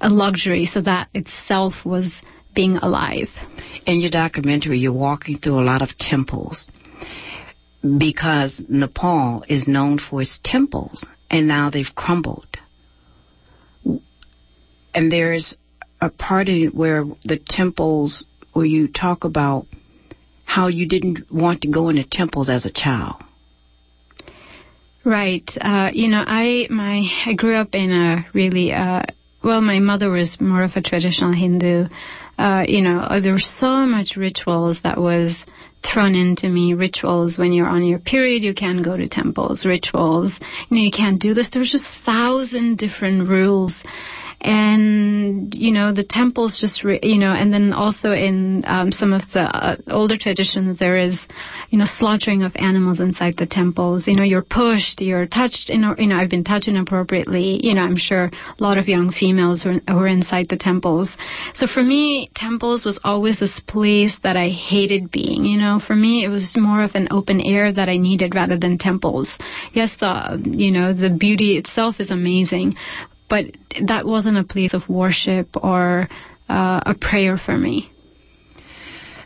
a 0.00 0.08
luxury, 0.08 0.66
so 0.66 0.80
that 0.80 1.08
itself 1.14 1.74
was 1.84 2.12
being 2.54 2.76
alive. 2.76 3.28
In 3.86 4.00
your 4.00 4.10
documentary, 4.10 4.78
you're 4.78 4.92
walking 4.92 5.38
through 5.38 5.60
a 5.60 5.64
lot 5.64 5.82
of 5.82 5.96
temples 5.98 6.66
because 7.82 8.60
Nepal 8.68 9.44
is 9.48 9.66
known 9.66 9.98
for 9.98 10.20
its 10.20 10.38
temples, 10.44 11.06
and 11.30 11.48
now 11.48 11.70
they've 11.70 11.94
crumbled. 11.94 12.46
And 14.94 15.10
there's 15.10 15.56
a 16.00 16.10
part 16.10 16.48
in 16.48 16.68
where 16.68 17.04
the 17.24 17.38
temples, 17.38 18.26
where 18.52 18.66
you 18.66 18.88
talk 18.88 19.24
about 19.24 19.66
how 20.44 20.66
you 20.66 20.88
didn't 20.88 21.30
want 21.32 21.62
to 21.62 21.70
go 21.70 21.88
into 21.88 22.04
temples 22.04 22.50
as 22.50 22.66
a 22.66 22.72
child. 22.72 23.22
Right. 25.04 25.48
Uh, 25.60 25.90
you 25.92 26.08
know, 26.08 26.22
I 26.26 26.66
my 26.68 27.02
I 27.24 27.32
grew 27.34 27.56
up 27.56 27.74
in 27.74 27.90
a 27.90 28.26
really 28.34 28.72
uh, 28.72 29.02
well, 29.42 29.60
my 29.60 29.78
mother 29.78 30.10
was 30.10 30.36
more 30.40 30.62
of 30.62 30.72
a 30.76 30.82
traditional 30.82 31.32
Hindu. 31.32 31.86
Uh, 32.38 32.64
you 32.66 32.82
know, 32.82 33.00
uh, 33.00 33.20
there 33.20 33.32
were 33.32 33.38
so 33.38 33.86
much 33.86 34.16
rituals 34.16 34.78
that 34.82 34.98
was 34.98 35.44
thrown 35.82 36.14
into 36.14 36.48
me. 36.48 36.74
Rituals 36.74 37.38
when 37.38 37.52
you're 37.52 37.68
on 37.68 37.84
your 37.84 37.98
period, 37.98 38.42
you 38.42 38.54
can't 38.54 38.84
go 38.84 38.96
to 38.96 39.08
temples. 39.08 39.64
Rituals, 39.64 40.38
you 40.68 40.76
know, 40.76 40.82
you 40.82 40.90
can't 40.90 41.20
do 41.20 41.34
this. 41.34 41.50
There's 41.52 41.70
just 41.70 41.86
thousand 42.04 42.78
different 42.78 43.28
rules 43.28 43.74
and 44.40 45.54
you 45.54 45.70
know 45.70 45.92
the 45.92 46.02
temples 46.02 46.58
just 46.60 46.82
re- 46.82 47.00
you 47.02 47.18
know 47.18 47.32
and 47.32 47.52
then 47.52 47.72
also 47.72 48.12
in 48.12 48.62
um, 48.66 48.90
some 48.90 49.12
of 49.12 49.20
the 49.34 49.40
uh, 49.40 49.76
older 49.90 50.16
traditions 50.16 50.78
there 50.78 50.96
is 50.96 51.20
you 51.68 51.78
know 51.78 51.84
slaughtering 51.84 52.42
of 52.42 52.52
animals 52.56 53.00
inside 53.00 53.36
the 53.36 53.46
temples. 53.46 54.06
You 54.06 54.14
know 54.14 54.22
you're 54.22 54.42
pushed 54.42 55.02
you're 55.02 55.26
touched 55.26 55.70
know, 55.70 55.94
you 55.98 56.06
know 56.06 56.16
I've 56.16 56.30
been 56.30 56.44
touched 56.44 56.68
inappropriately. 56.68 57.60
You 57.62 57.74
know 57.74 57.82
I'm 57.82 57.98
sure 57.98 58.24
a 58.58 58.62
lot 58.62 58.78
of 58.78 58.88
young 58.88 59.12
females 59.12 59.62
who 59.62 59.80
were 59.88 60.06
inside 60.06 60.48
the 60.48 60.56
temples. 60.56 61.16
So 61.54 61.66
for 61.66 61.82
me 61.82 62.30
temples 62.34 62.84
was 62.84 62.98
always 63.04 63.40
this 63.40 63.60
place 63.66 64.18
that 64.22 64.36
I 64.36 64.48
hated 64.48 65.10
being 65.10 65.44
you 65.44 65.58
know. 65.58 65.80
For 65.86 65.94
me 65.94 66.24
it 66.24 66.28
was 66.28 66.56
more 66.56 66.82
of 66.82 66.94
an 66.94 67.08
open 67.10 67.40
air 67.42 67.72
that 67.72 67.88
I 67.90 67.98
needed 67.98 68.34
rather 68.34 68.56
than 68.58 68.78
temples. 68.78 69.36
Yes 69.72 69.96
the 70.00 70.42
you 70.44 70.70
know 70.70 70.94
the 70.94 71.10
beauty 71.10 71.58
itself 71.58 71.96
is 72.00 72.10
amazing 72.10 72.76
but 73.30 73.46
that 73.86 74.04
wasn't 74.04 74.36
a 74.36 74.44
place 74.44 74.74
of 74.74 74.88
worship 74.88 75.56
or 75.56 76.08
uh, 76.48 76.80
a 76.84 76.94
prayer 76.94 77.38
for 77.38 77.56
me. 77.56 77.90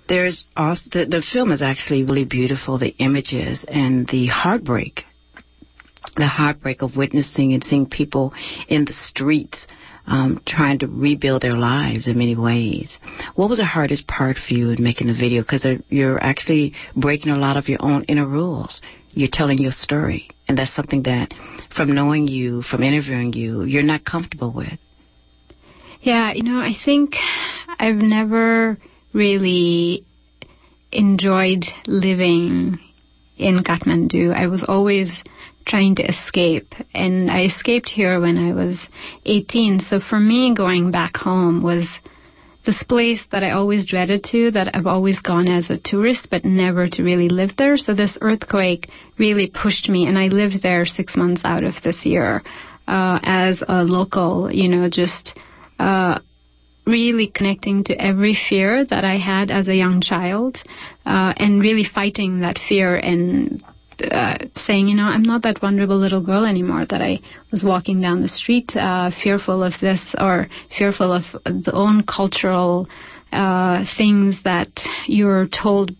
There's 0.06 0.44
also 0.54 0.90
the, 0.92 1.06
the 1.06 1.22
film 1.22 1.50
is 1.50 1.62
actually 1.62 2.04
really 2.04 2.26
beautiful. 2.26 2.78
The 2.78 2.94
images 2.98 3.64
and 3.66 4.06
the 4.06 4.26
heartbreak, 4.26 5.04
the 6.16 6.26
heartbreak 6.26 6.82
of 6.82 6.96
witnessing 6.96 7.54
and 7.54 7.64
seeing 7.64 7.86
people 7.86 8.34
in 8.68 8.84
the 8.84 8.92
streets 8.92 9.66
um, 10.06 10.42
trying 10.46 10.80
to 10.80 10.86
rebuild 10.86 11.42
their 11.42 11.52
lives 11.52 12.08
in 12.08 12.18
many 12.18 12.36
ways. 12.36 12.98
What 13.34 13.48
was 13.48 13.58
the 13.58 13.64
hardest 13.64 14.06
part 14.06 14.36
for 14.36 14.52
you 14.52 14.70
in 14.70 14.82
making 14.82 15.06
the 15.06 15.14
video? 15.14 15.42
Because 15.42 15.66
you're 15.88 16.22
actually 16.22 16.74
breaking 16.94 17.32
a 17.32 17.38
lot 17.38 17.56
of 17.56 17.68
your 17.68 17.78
own 17.80 18.04
inner 18.04 18.26
rules. 18.26 18.82
You're 19.12 19.30
telling 19.32 19.58
your 19.58 19.72
story. 19.72 20.28
And 20.46 20.58
that's 20.58 20.74
something 20.74 21.04
that, 21.04 21.32
from 21.74 21.94
knowing 21.94 22.28
you, 22.28 22.62
from 22.62 22.82
interviewing 22.82 23.32
you, 23.32 23.64
you're 23.64 23.82
not 23.82 24.04
comfortable 24.04 24.52
with. 24.52 24.78
Yeah, 26.00 26.32
you 26.32 26.42
know, 26.42 26.58
I 26.58 26.72
think 26.84 27.14
I've 27.78 27.96
never 27.96 28.78
really 29.12 30.04
enjoyed 30.92 31.64
living 31.86 32.78
in 33.36 33.64
Kathmandu. 33.64 34.34
I 34.34 34.46
was 34.46 34.64
always 34.66 35.22
trying 35.66 35.96
to 35.96 36.02
escape, 36.02 36.74
and 36.94 37.30
I 37.30 37.44
escaped 37.44 37.88
here 37.88 38.20
when 38.20 38.38
I 38.38 38.52
was 38.52 38.78
18. 39.24 39.80
So 39.80 39.98
for 39.98 40.20
me, 40.20 40.54
going 40.54 40.90
back 40.90 41.16
home 41.16 41.62
was 41.62 41.88
this 42.64 42.82
place 42.82 43.26
that 43.30 43.44
I 43.44 43.50
always 43.50 43.86
dreaded 43.86 44.24
to, 44.32 44.50
that 44.52 44.74
I've 44.74 44.86
always 44.86 45.20
gone 45.20 45.48
as 45.48 45.70
a 45.70 45.78
tourist, 45.78 46.28
but 46.30 46.44
never 46.44 46.86
to 46.88 47.02
really 47.02 47.28
live 47.28 47.56
there. 47.56 47.76
So 47.76 47.94
this 47.94 48.18
earthquake 48.20 48.88
really 49.18 49.46
pushed 49.46 49.88
me, 49.88 50.06
and 50.06 50.18
I 50.18 50.28
lived 50.28 50.62
there 50.62 50.86
six 50.86 51.16
months 51.16 51.42
out 51.44 51.64
of 51.64 51.74
this 51.82 52.06
year 52.06 52.42
uh, 52.88 53.18
as 53.22 53.62
a 53.66 53.82
local, 53.84 54.50
you 54.50 54.68
know, 54.68 54.88
just 54.88 55.38
uh, 55.78 56.18
really 56.86 57.26
connecting 57.26 57.84
to 57.84 57.94
every 57.94 58.36
fear 58.48 58.84
that 58.84 59.04
I 59.04 59.18
had 59.18 59.50
as 59.50 59.68
a 59.68 59.74
young 59.74 60.00
child, 60.00 60.56
uh, 61.06 61.32
and 61.36 61.60
really 61.60 61.84
fighting 61.84 62.40
that 62.40 62.58
fear 62.68 62.96
and 62.96 63.62
uh, 64.02 64.38
saying, 64.56 64.88
you 64.88 64.94
know, 64.94 65.04
I'm 65.04 65.22
not 65.22 65.42
that 65.42 65.60
vulnerable 65.60 65.98
little 65.98 66.20
girl 66.20 66.44
anymore, 66.44 66.84
that 66.88 67.02
I 67.02 67.20
was 67.50 67.62
walking 67.64 68.00
down 68.00 68.20
the 68.20 68.28
street 68.28 68.76
uh, 68.76 69.10
fearful 69.22 69.62
of 69.62 69.74
this 69.80 70.14
or 70.18 70.48
fearful 70.76 71.12
of 71.12 71.22
the 71.44 71.72
own 71.72 72.04
cultural 72.04 72.88
uh, 73.32 73.84
things 73.98 74.42
that 74.44 74.70
you're 75.06 75.48
told, 75.48 75.90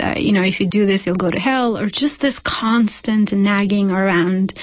uh, 0.00 0.14
you 0.16 0.32
know, 0.32 0.42
if 0.42 0.60
you 0.60 0.68
do 0.68 0.86
this, 0.86 1.06
you'll 1.06 1.16
go 1.16 1.28
to 1.28 1.40
hell, 1.40 1.76
or 1.76 1.88
just 1.88 2.20
this 2.20 2.38
constant 2.44 3.32
nagging 3.32 3.90
around 3.90 4.54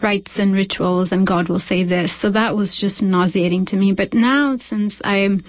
rites 0.00 0.32
and 0.36 0.54
rituals, 0.54 1.10
and 1.10 1.26
God 1.26 1.48
will 1.48 1.60
say 1.60 1.84
this. 1.84 2.12
So 2.20 2.30
that 2.30 2.56
was 2.56 2.78
just 2.80 3.02
nauseating 3.02 3.66
to 3.66 3.76
me. 3.76 3.92
But 3.92 4.14
now, 4.14 4.56
since 4.56 5.00
I'm 5.02 5.44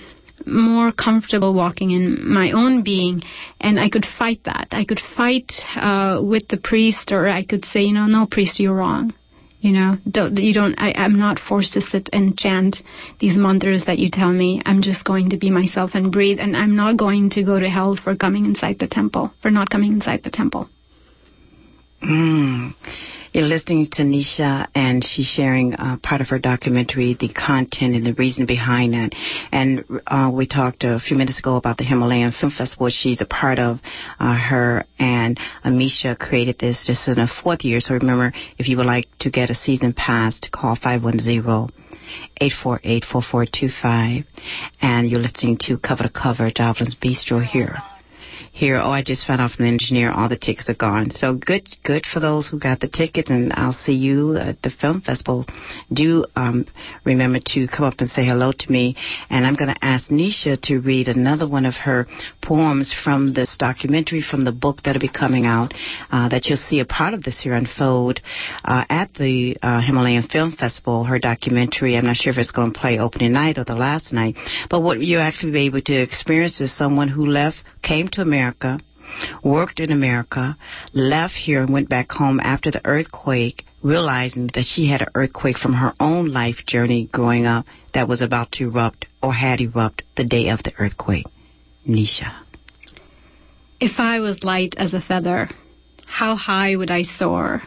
more 0.45 0.91
comfortable 0.91 1.53
walking 1.53 1.91
in 1.91 2.31
my 2.33 2.51
own 2.51 2.83
being 2.83 3.21
and 3.61 3.79
I 3.79 3.89
could 3.89 4.05
fight 4.17 4.41
that. 4.45 4.67
I 4.71 4.85
could 4.85 5.01
fight 5.15 5.51
uh, 5.75 6.19
with 6.21 6.47
the 6.49 6.57
priest 6.57 7.11
or 7.11 7.29
I 7.29 7.43
could 7.43 7.65
say, 7.65 7.81
you 7.83 7.93
know, 7.93 8.07
no 8.07 8.25
priest, 8.25 8.59
you're 8.59 8.75
wrong. 8.75 9.13
You 9.59 9.71
know, 9.71 9.97
don't, 10.09 10.37
you 10.37 10.53
don't, 10.53 10.75
I, 10.77 10.91
I'm 10.91 11.17
not 11.17 11.39
forced 11.39 11.73
to 11.73 11.81
sit 11.81 12.09
and 12.11 12.37
chant 12.37 12.83
these 13.19 13.37
mantras 13.37 13.85
that 13.85 13.97
you 13.97 14.09
tell 14.11 14.31
me. 14.31 14.61
I'm 14.65 14.81
just 14.81 15.05
going 15.05 15.29
to 15.29 15.37
be 15.37 15.49
myself 15.49 15.91
and 15.93 16.11
breathe 16.11 16.39
and 16.41 16.57
I'm 16.57 16.75
not 16.75 16.97
going 16.97 17.29
to 17.31 17.43
go 17.43 17.57
to 17.57 17.69
hell 17.69 17.95
for 17.95 18.13
coming 18.15 18.45
inside 18.45 18.79
the 18.79 18.87
temple, 18.87 19.31
for 19.41 19.51
not 19.51 19.69
coming 19.69 19.93
inside 19.93 20.23
the 20.23 20.31
temple. 20.31 20.67
Mm. 22.03 22.73
You're 23.33 23.45
listening 23.47 23.87
to 23.93 24.03
Nisha, 24.03 24.67
and 24.75 25.03
she's 25.03 25.25
sharing 25.25 25.73
uh, 25.73 25.97
part 26.03 26.21
of 26.21 26.27
her 26.27 26.37
documentary, 26.37 27.17
the 27.19 27.33
content 27.33 27.95
and 27.95 28.05
the 28.05 28.13
reason 28.13 28.45
behind 28.45 28.93
that. 28.93 29.15
And 29.51 29.83
uh, 30.05 30.29
we 30.31 30.45
talked 30.45 30.83
a 30.83 30.99
few 30.99 31.17
minutes 31.17 31.39
ago 31.39 31.55
about 31.55 31.79
the 31.79 31.83
Himalayan 31.83 32.31
Film 32.31 32.51
Festival 32.55 32.89
she's 32.89 33.21
a 33.21 33.25
part 33.25 33.57
of. 33.57 33.79
Uh, 34.19 34.37
her 34.37 34.83
and 34.99 35.39
Amisha 35.65 36.15
created 36.15 36.59
this. 36.59 36.85
This 36.85 37.07
is 37.07 37.17
in 37.17 37.23
a 37.23 37.27
fourth 37.27 37.63
year, 37.63 37.79
so 37.79 37.95
remember, 37.95 38.33
if 38.59 38.67
you 38.67 38.77
would 38.77 38.85
like 38.85 39.07
to 39.21 39.31
get 39.31 39.49
a 39.49 39.55
season 39.55 39.93
pass, 39.93 40.39
call 40.51 40.77
510- 40.77 41.71
848-4425. 42.39 44.25
And 44.79 45.09
you're 45.09 45.19
listening 45.19 45.57
to 45.61 45.79
Cover 45.79 46.03
to 46.03 46.09
Cover, 46.09 46.51
Jovelyn's 46.51 46.95
Bistro 46.95 47.43
here. 47.43 47.77
Here, 48.55 48.77
oh, 48.77 48.91
I 48.91 49.01
just 49.01 49.25
found 49.25 49.41
out 49.41 49.49
from 49.49 49.65
the 49.65 49.71
engineer 49.71 50.11
all 50.11 50.29
the 50.29 50.37
tickets 50.37 50.69
are 50.69 50.75
gone. 50.75 51.09
So 51.09 51.33
good, 51.33 51.67
good 51.83 52.05
for 52.05 52.19
those 52.19 52.47
who 52.47 52.59
got 52.59 52.79
the 52.79 52.87
tickets, 52.87 53.31
and 53.31 53.51
I'll 53.51 53.73
see 53.73 53.93
you 53.93 54.37
at 54.37 54.61
the 54.61 54.69
film 54.69 55.01
festival. 55.01 55.47
Do 55.91 56.25
um, 56.35 56.67
remember 57.03 57.39
to 57.39 57.67
come 57.67 57.83
up 57.83 57.95
and 57.97 58.07
say 58.07 58.23
hello 58.23 58.51
to 58.51 58.71
me, 58.71 58.95
and 59.31 59.47
I'm 59.47 59.55
going 59.55 59.73
to 59.73 59.83
ask 59.83 60.07
Nisha 60.07 60.61
to 60.65 60.77
read 60.77 61.07
another 61.07 61.49
one 61.49 61.65
of 61.65 61.73
her 61.73 62.05
poems 62.43 62.93
from 63.03 63.33
this 63.33 63.57
documentary 63.57 64.21
from 64.21 64.45
the 64.45 64.51
book 64.51 64.83
that'll 64.83 65.01
be 65.01 65.09
coming 65.09 65.47
out. 65.47 65.73
Uh, 66.11 66.29
that 66.29 66.45
you'll 66.45 66.57
see 66.57 66.79
a 66.79 66.85
part 66.85 67.15
of 67.15 67.23
this 67.23 67.41
here 67.41 67.55
unfold 67.55 68.21
uh, 68.63 68.85
at 68.87 69.15
the 69.15 69.57
uh, 69.63 69.81
Himalayan 69.81 70.27
Film 70.27 70.51
Festival. 70.51 71.05
Her 71.05 71.17
documentary. 71.17 71.97
I'm 71.97 72.05
not 72.05 72.17
sure 72.17 72.31
if 72.31 72.37
it's 72.37 72.51
going 72.51 72.71
to 72.71 72.79
play 72.79 72.99
opening 72.99 73.31
night 73.31 73.57
or 73.57 73.63
the 73.63 73.73
last 73.73 74.13
night, 74.13 74.35
but 74.69 74.81
what 74.81 74.99
you 74.99 75.17
actually 75.17 75.53
be 75.53 75.65
able 75.65 75.81
to 75.81 75.95
experience 75.95 76.61
is 76.61 76.71
someone 76.77 77.07
who 77.07 77.25
left, 77.25 77.57
came 77.81 78.07
to 78.09 78.21
America, 78.21 78.42
worked 79.43 79.79
in 79.79 79.91
America, 79.91 80.57
left 80.93 81.35
here 81.35 81.61
and 81.61 81.69
went 81.69 81.89
back 81.89 82.11
home 82.11 82.39
after 82.39 82.71
the 82.71 82.81
earthquake, 82.85 83.65
realizing 83.81 84.47
that 84.53 84.65
she 84.65 84.89
had 84.89 85.01
an 85.01 85.09
earthquake 85.15 85.57
from 85.57 85.73
her 85.73 85.93
own 85.99 86.27
life 86.27 86.65
journey 86.65 87.09
growing 87.11 87.45
up 87.45 87.65
that 87.93 88.07
was 88.07 88.21
about 88.21 88.51
to 88.51 88.65
erupt 88.65 89.05
or 89.21 89.33
had 89.33 89.61
erupted 89.61 90.07
the 90.15 90.23
day 90.23 90.49
of 90.49 90.63
the 90.63 90.73
earthquake. 90.79 91.25
Nisha. 91.87 92.31
If 93.79 93.99
I 93.99 94.19
was 94.19 94.43
light 94.43 94.75
as 94.77 94.93
a 94.93 95.01
feather, 95.01 95.49
how 96.05 96.35
high 96.35 96.75
would 96.75 96.91
I 96.91 97.03
soar, 97.03 97.63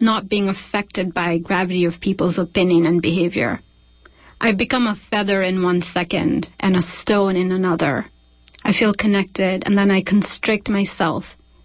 not 0.00 0.28
being 0.28 0.48
affected 0.48 1.14
by 1.14 1.38
gravity 1.38 1.84
of 1.84 2.00
people's 2.00 2.38
opinion 2.38 2.86
and 2.86 3.00
behavior? 3.00 3.60
I 4.40 4.52
become 4.52 4.86
a 4.86 4.98
feather 5.10 5.42
in 5.42 5.62
one 5.62 5.82
second 5.82 6.48
and 6.58 6.76
a 6.76 6.82
stone 6.82 7.36
in 7.36 7.52
another. 7.52 8.06
I 8.64 8.72
feel 8.72 8.94
connected 8.94 9.62
and 9.64 9.76
then 9.76 9.90
I 9.90 10.02
constrict 10.02 10.68
myself, 10.68 11.24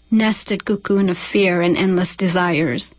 nested 0.10 0.66
cocoon 0.66 1.10
of 1.10 1.18
fear 1.18 1.62
and 1.62 1.78
endless 1.78 2.16
desires. 2.16 2.94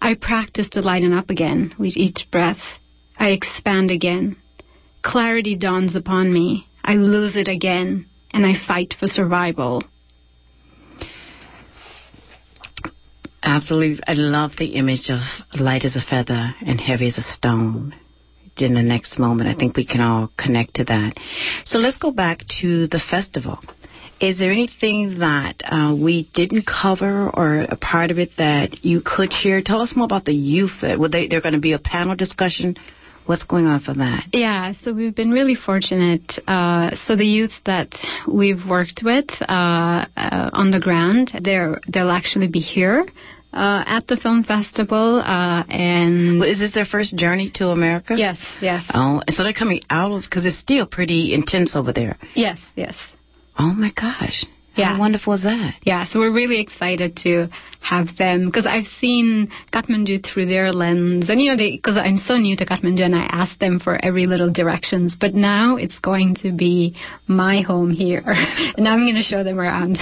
I 0.00 0.14
practice 0.14 0.70
to 0.70 0.80
lighten 0.80 1.12
up 1.12 1.28
again 1.28 1.74
with 1.78 1.96
each 1.96 2.26
breath. 2.30 2.78
I 3.18 3.28
expand 3.28 3.90
again. 3.90 4.36
Clarity 5.02 5.56
dawns 5.56 5.94
upon 5.94 6.32
me. 6.32 6.66
I 6.84 6.94
lose 6.94 7.36
it 7.36 7.48
again 7.48 8.06
and 8.32 8.46
I 8.46 8.54
fight 8.66 8.94
for 8.98 9.06
survival. 9.06 9.82
Absolutely. 13.42 14.02
I 14.06 14.14
love 14.14 14.52
the 14.58 14.74
image 14.76 15.10
of 15.10 15.20
light 15.58 15.84
as 15.84 15.96
a 15.96 16.00
feather 16.00 16.54
and 16.66 16.80
heavy 16.80 17.06
as 17.06 17.18
a 17.18 17.22
stone 17.22 17.94
in 18.62 18.74
the 18.74 18.82
next 18.82 19.18
moment. 19.18 19.48
I 19.48 19.54
think 19.54 19.76
we 19.76 19.86
can 19.86 20.00
all 20.00 20.30
connect 20.36 20.74
to 20.74 20.84
that. 20.84 21.14
So 21.64 21.78
let's 21.78 21.98
go 21.98 22.10
back 22.10 22.40
to 22.60 22.86
the 22.86 22.98
festival. 22.98 23.58
Is 24.20 24.38
there 24.38 24.50
anything 24.50 25.20
that 25.20 25.62
uh, 25.64 25.94
we 25.94 26.28
didn't 26.34 26.66
cover 26.66 27.30
or 27.30 27.60
a 27.60 27.76
part 27.76 28.10
of 28.10 28.18
it 28.18 28.30
that 28.38 28.84
you 28.84 29.00
could 29.04 29.32
share? 29.32 29.62
Tell 29.62 29.80
us 29.80 29.94
more 29.94 30.06
about 30.06 30.24
the 30.24 30.34
youth. 30.34 30.82
Will 30.82 31.08
they, 31.08 31.28
they're 31.28 31.40
going 31.40 31.54
to 31.54 31.60
be 31.60 31.72
a 31.72 31.78
panel 31.78 32.16
discussion? 32.16 32.76
What's 33.26 33.44
going 33.44 33.66
on 33.66 33.80
for 33.80 33.94
that? 33.94 34.24
Yeah, 34.32 34.72
so 34.72 34.92
we've 34.92 35.14
been 35.14 35.30
really 35.30 35.54
fortunate. 35.54 36.32
Uh, 36.48 36.96
so 37.06 37.14
the 37.14 37.26
youth 37.26 37.52
that 37.66 37.94
we've 38.26 38.66
worked 38.66 39.02
with 39.04 39.26
uh, 39.42 40.06
uh, 40.16 40.50
on 40.52 40.70
the 40.70 40.80
ground, 40.80 41.32
they'll 41.44 42.10
actually 42.10 42.48
be 42.48 42.60
here 42.60 43.04
uh, 43.52 43.82
at 43.86 44.06
the 44.06 44.16
film 44.16 44.44
festival, 44.44 45.20
uh, 45.20 45.64
and 45.68 46.40
well, 46.40 46.50
is 46.50 46.58
this 46.58 46.72
their 46.74 46.84
first 46.84 47.16
journey 47.16 47.50
to 47.54 47.68
America? 47.68 48.14
Yes, 48.16 48.38
yes. 48.60 48.84
Oh, 48.92 49.22
so 49.28 49.42
they're 49.42 49.52
coming 49.52 49.80
out 49.90 50.12
of 50.12 50.22
because 50.22 50.44
it's 50.46 50.58
still 50.58 50.86
pretty 50.86 51.32
intense 51.34 51.74
over 51.74 51.92
there. 51.92 52.18
Yes, 52.34 52.58
yes. 52.76 52.94
Oh 53.58 53.72
my 53.72 53.90
gosh. 53.90 54.44
Yeah. 54.78 54.94
How 54.94 55.00
wonderful 55.00 55.34
is 55.34 55.42
that? 55.42 55.74
Yeah, 55.82 56.04
so 56.04 56.20
we're 56.20 56.32
really 56.32 56.60
excited 56.60 57.16
to 57.24 57.48
have 57.80 58.16
them 58.16 58.46
because 58.46 58.66
I've 58.66 58.84
seen 58.84 59.50
Kathmandu 59.72 60.24
through 60.24 60.46
their 60.46 60.72
lens, 60.72 61.30
and 61.30 61.40
you 61.40 61.50
know, 61.50 61.56
because 61.56 61.96
I'm 61.96 62.16
so 62.16 62.36
new 62.36 62.56
to 62.56 62.64
Kathmandu, 62.64 63.02
and 63.02 63.14
I 63.14 63.26
ask 63.28 63.58
them 63.58 63.80
for 63.80 64.02
every 64.02 64.26
little 64.26 64.52
directions. 64.52 65.16
But 65.18 65.34
now 65.34 65.76
it's 65.76 65.98
going 65.98 66.36
to 66.42 66.52
be 66.52 66.96
my 67.26 67.62
home 67.62 67.90
here, 67.90 68.22
and 68.26 68.86
I'm 68.88 69.00
going 69.00 69.16
to 69.16 69.22
show 69.22 69.42
them 69.42 69.58
around. 69.58 69.98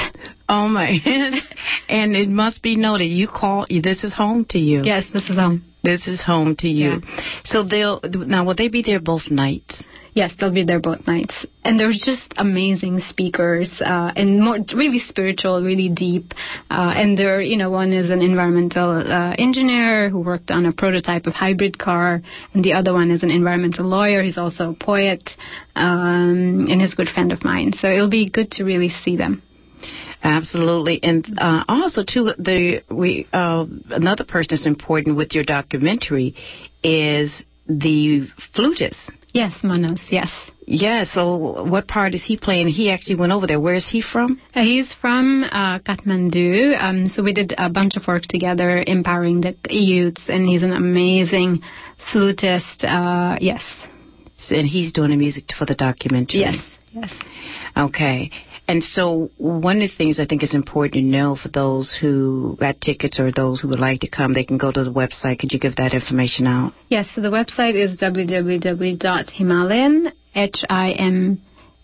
Oh 0.49 0.69
my! 0.69 0.99
and 1.89 2.15
it 2.15 2.29
must 2.29 2.63
be 2.63 2.77
noted, 2.77 3.07
you 3.07 3.29
call 3.29 3.67
this 3.69 4.05
is 4.05 4.15
home 4.15 4.45
to 4.51 4.59
you. 4.59 4.83
Yes, 4.85 5.07
this 5.13 5.29
is 5.31 5.37
home. 5.37 5.65
This 5.83 6.09
is 6.09 6.21
home 6.21 6.57
to 6.57 6.69
you. 6.69 7.01
Yeah. 7.01 7.21
So 7.45 7.63
they'll 7.63 8.01
now 8.03 8.45
will 8.45 8.57
they 8.57 8.69
be 8.69 8.83
there 8.83 9.01
both 9.01 9.31
nights? 9.31 9.85
Yes, 10.17 10.33
they'll 10.41 10.51
be 10.51 10.65
there 10.65 10.81
both 10.81 11.07
nights. 11.07 11.45
And 11.63 11.79
they're 11.79 11.93
just 11.93 12.33
amazing 12.39 13.01
speakers 13.01 13.83
uh, 13.85 14.13
and 14.17 14.43
more 14.43 14.57
really 14.75 14.99
spiritual, 14.99 15.63
really 15.63 15.91
deep. 15.91 16.33
Uh, 16.71 16.95
and 16.97 17.19
they're, 17.19 17.43
you 17.43 17.59
know, 17.59 17.69
one 17.69 17.93
is 17.93 18.09
an 18.09 18.23
environmental 18.23 18.93
uh, 18.93 19.35
engineer 19.39 20.09
who 20.09 20.21
worked 20.21 20.51
on 20.51 20.65
a 20.65 20.73
prototype 20.73 21.27
of 21.27 21.35
hybrid 21.35 21.79
car, 21.79 22.23
and 22.55 22.65
the 22.65 22.73
other 22.73 22.95
one 22.95 23.11
is 23.11 23.23
an 23.23 23.31
environmental 23.31 23.85
lawyer. 23.87 24.23
He's 24.23 24.39
also 24.39 24.71
a 24.71 24.75
poet 24.75 25.33
um, 25.75 26.65
and 26.71 26.81
he's 26.81 26.95
a 26.95 26.97
good 26.97 27.11
friend 27.11 27.31
of 27.31 27.45
mine. 27.45 27.75
So 27.75 27.87
it'll 27.87 28.09
be 28.09 28.31
good 28.31 28.53
to 28.53 28.65
really 28.65 28.89
see 28.89 29.17
them. 29.17 29.43
Absolutely, 30.23 30.99
and 31.03 31.39
uh, 31.39 31.65
also 31.69 32.03
too, 32.05 32.33
the 32.39 32.83
we 32.91 33.29
uh, 33.35 33.67
another 33.91 34.25
person 34.25 34.49
that's 34.53 34.67
important 34.67 35.19
with 35.19 35.35
your 35.35 35.45
documentary 35.45 36.35
is 36.83 37.45
the 37.69 38.27
flutist. 38.55 39.11
Yes, 39.37 39.59
Manose, 39.63 40.11
yes. 40.11 40.33
Yeah, 40.67 41.05
so 41.05 41.63
what 41.63 41.87
part 41.87 42.15
is 42.15 42.25
he 42.25 42.39
playing? 42.39 42.69
He 42.69 42.91
actually 42.91 43.17
went 43.17 43.33
over 43.33 43.47
there. 43.47 43.61
Where 43.61 43.75
is 43.75 43.87
he 43.87 44.01
from? 44.01 44.41
Uh, 44.55 44.63
he's 44.63 44.95
from 44.95 45.45
uh, 45.45 45.79
Kathmandu. 45.81 46.75
Um, 46.81 47.07
so 47.07 47.23
we 47.23 47.35
did 47.35 47.55
a 47.59 47.69
bunch 47.69 47.99
of 47.99 48.07
work 48.07 48.23
together 48.23 48.83
empowering 48.87 49.43
the 49.43 49.55
youths, 49.69 50.25
and 50.29 50.49
he's 50.49 50.63
an 50.63 50.73
amazing 50.73 51.61
flutist. 52.11 52.83
Uh, 52.83 53.37
yes. 53.43 53.63
And 54.49 54.67
he's 54.67 54.95
doing 54.95 55.11
the 55.11 55.17
music 55.17 55.53
for 55.57 55.67
the 55.67 55.75
documentary. 55.75 56.41
Yes, 56.41 56.57
yes. 56.93 57.13
Okay. 57.77 58.31
And 58.69 58.83
so 58.83 59.31
one 59.37 59.77
of 59.77 59.91
the 59.91 59.97
things 59.97 60.19
I 60.19 60.27
think 60.27 60.43
is 60.43 60.53
important 60.55 60.95
to 60.95 61.03
know 61.03 61.37
for 61.37 61.49
those 61.49 61.97
who 62.01 62.57
got 62.59 62.81
tickets 62.81 63.21
or 63.21 63.31
those 63.31 63.61
who 63.61 63.69
would 63.69 63.79
like 63.79 64.01
to 64.01 64.11
come, 64.11 64.35
they 64.35 64.43
can 64.45 64.59
go 64.59 64.73
to 64.73 64.83
the 64.83 64.93
website. 64.93 65.39
Could 65.39 65.53
you 65.53 65.61
give 65.61 65.77
that 65.77 65.95
information 65.95 66.49
out? 66.49 66.73
Yes, 66.89 67.09
so 67.15 67.21
the 67.21 67.31
website 67.31 67.75
is 67.75 67.97
www.himalayan, 67.97 70.13
H-I-M 70.35 71.41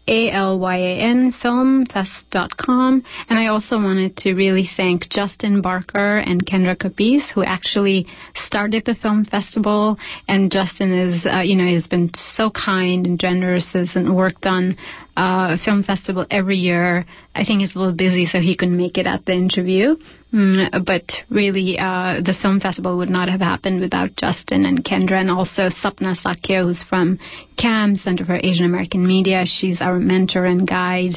a-L-Y-A-N 0.09 1.33
filmfest.com. 1.33 3.05
And 3.29 3.39
I 3.39 3.47
also 3.47 3.77
wanted 3.77 4.17
to 4.19 4.35
really 4.35 4.69
thank 4.77 5.09
Justin 5.09 5.63
Barker 5.63 6.19
and 6.19 6.45
Kendra 6.45 6.77
Capiz, 6.77 7.31
who 7.33 7.45
actually 7.45 8.07
started 8.35 8.85
the 8.85 8.95
film 8.95 9.25
festival. 9.25 9.99
And 10.27 10.51
Justin 10.51 10.93
is, 10.93 11.27
uh, 11.27 11.41
you 11.41 11.57
know, 11.57 11.73
has 11.73 11.87
been 11.87 12.11
so 12.37 12.51
kind 12.51 13.07
and 13.07 13.19
generous 13.19 13.69
and 13.75 14.17
worked 14.17 14.47
on 14.47 14.77
uh, 15.17 15.57
film 15.65 15.83
festival 15.83 16.27
every 16.31 16.57
year. 16.57 17.05
I 17.35 17.45
think 17.45 17.61
he's 17.61 17.75
a 17.75 17.79
little 17.79 17.95
busy, 17.95 18.27
so 18.27 18.41
he 18.41 18.57
couldn't 18.57 18.77
make 18.77 18.99
it 18.99 19.07
at 19.07 19.25
the 19.25 19.33
interview. 19.33 19.97
Mm, 20.33 20.85
but 20.87 21.05
really, 21.29 21.79
uh, 21.79 22.21
the 22.25 22.35
film 22.41 22.61
festival 22.61 22.97
would 22.99 23.11
not 23.11 23.29
have 23.29 23.41
happened 23.41 23.81
without 23.81 24.17
Justin 24.17 24.65
and 24.65 24.83
Kendra, 24.83 25.21
and 25.21 25.31
also 25.31 25.69
Sapna 25.69 26.15
Sakya, 26.15 26.63
who's 26.63 26.83
from 26.83 27.19
CAM, 27.59 27.97
Center 27.97 28.25
for 28.25 28.37
Asian 28.37 28.65
American 28.65 29.07
Media. 29.07 29.45
She's 29.45 29.83
our 29.83 29.99
mentor 29.99 30.47
and 30.47 30.67
guide. 30.67 31.15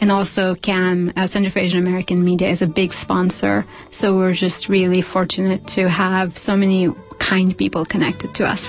And 0.00 0.10
also, 0.10 0.54
CAM, 0.54 1.12
uh, 1.16 1.28
Center 1.28 1.50
for 1.50 1.60
Asian 1.60 1.78
American 1.86 2.24
Media, 2.24 2.50
is 2.50 2.62
a 2.62 2.66
big 2.66 2.92
sponsor. 2.92 3.64
So 3.92 4.16
we're 4.16 4.34
just 4.34 4.68
really 4.68 5.02
fortunate 5.02 5.66
to 5.76 5.88
have 5.88 6.34
so 6.34 6.56
many 6.56 6.88
kind 7.20 7.56
people 7.56 7.84
connected 7.84 8.34
to 8.36 8.44
us. 8.44 8.62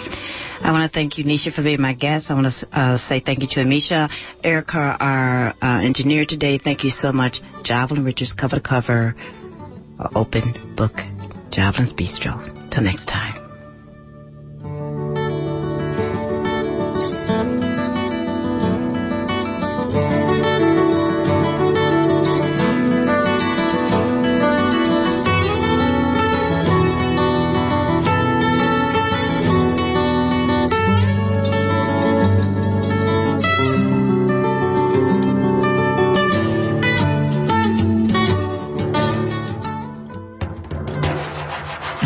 I 0.59 0.71
want 0.71 0.91
to 0.91 0.93
thank 0.93 1.17
you, 1.17 1.23
Nisha, 1.23 1.53
for 1.53 1.63
being 1.63 1.81
my 1.81 1.93
guest. 1.93 2.29
I 2.29 2.33
want 2.33 2.47
to 2.51 2.67
uh, 2.77 2.97
say 2.97 3.19
thank 3.19 3.41
you 3.41 3.47
to 3.51 3.59
Amisha, 3.61 4.09
Erica, 4.43 4.97
our 4.99 5.53
uh, 5.61 5.81
engineer 5.83 6.25
today. 6.27 6.57
Thank 6.57 6.83
you 6.83 6.89
so 6.89 7.11
much. 7.11 7.39
Jovelyn 7.63 8.05
Richards, 8.05 8.33
cover 8.33 8.57
to 8.57 8.61
cover, 8.61 9.15
uh, 9.99 10.09
open 10.15 10.75
book, 10.75 10.93
Jovelyn's 11.51 11.93
Bistro. 11.93 12.69
Till 12.71 12.83
next 12.83 13.05
time. 13.05 13.46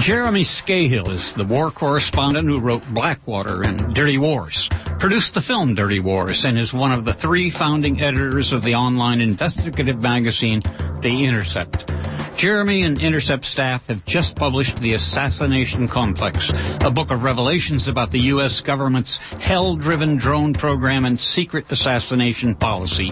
Jeremy 0.02 0.44
Scahill 0.44 1.14
is 1.14 1.32
the 1.38 1.46
war 1.46 1.70
correspondent 1.70 2.48
who 2.48 2.60
wrote 2.60 2.82
Blackwater 2.92 3.62
and 3.62 3.94
Dirty 3.94 4.18
Wars, 4.18 4.68
produced 5.00 5.36
the 5.36 5.44
film 5.44 5.76
Dirty 5.76 6.00
Wars, 6.00 6.42
and 6.44 6.58
is 6.58 6.74
one 6.74 6.92
of 6.92 7.06
the 7.06 7.14
three 7.14 7.52
founding 7.52 8.02
editors 8.02 8.52
of 8.52 8.64
the 8.64 8.74
online 8.74 9.22
investigative 9.22 10.02
magazine 10.02 10.64
The 11.04 11.26
Intercept. 11.28 12.01
Jeremy 12.42 12.82
and 12.82 13.00
Intercept 13.00 13.46
staff 13.46 13.84
have 13.88 14.04
just 14.08 14.36
published 14.36 14.76
The 14.82 14.96
Assassination 14.96 15.88
Complex, 15.88 16.52
a 16.82 16.90
book 16.90 17.12
of 17.12 17.22
revelations 17.22 17.88
about 17.88 18.10
the 18.10 18.34
U.S. 18.34 18.64
government's 18.66 19.16
hell-driven 19.40 20.18
drone 20.18 20.56
program 20.56 21.06
and 21.06 21.20
secret 21.20 21.66
assassination 21.70 22.56
policy. 22.56 23.12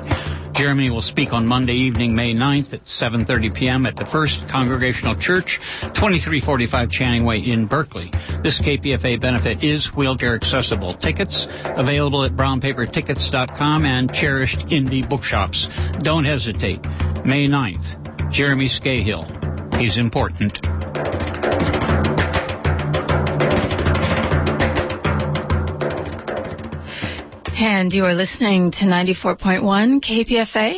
Jeremy 0.55 0.89
will 0.89 1.03
speak 1.03 1.31
on 1.31 1.45
Monday 1.45 1.73
evening, 1.73 2.15
May 2.15 2.33
9th 2.33 2.73
at 2.73 2.85
7.30 2.85 3.53
p.m. 3.53 3.85
at 3.85 3.95
the 3.95 4.09
First 4.11 4.33
Congregational 4.49 5.13
Church, 5.21 5.59
2345 5.93 6.89
Channing 6.89 7.23
Way 7.23 7.37
in 7.37 7.67
Berkeley. 7.67 8.09
This 8.41 8.59
KPFA 8.59 9.21
benefit 9.21 9.63
is 9.63 9.91
wheelchair 9.95 10.33
accessible. 10.33 10.97
Tickets 10.97 11.45
available 11.77 12.23
at 12.23 12.31
brownpapertickets.com 12.31 13.85
and 13.85 14.11
cherished 14.11 14.57
indie 14.71 15.07
bookshops. 15.07 15.67
Don't 16.01 16.25
hesitate. 16.25 16.81
May 17.23 17.45
9th. 17.45 18.08
Jeremy 18.31 18.69
Scahill. 18.69 19.25
He's 19.79 19.97
important. 19.97 20.59
And 27.61 27.91
you 27.91 28.05
are 28.05 28.13
listening 28.13 28.71
to 28.71 28.85
94.1 28.85 30.01
KPFA 30.01 30.77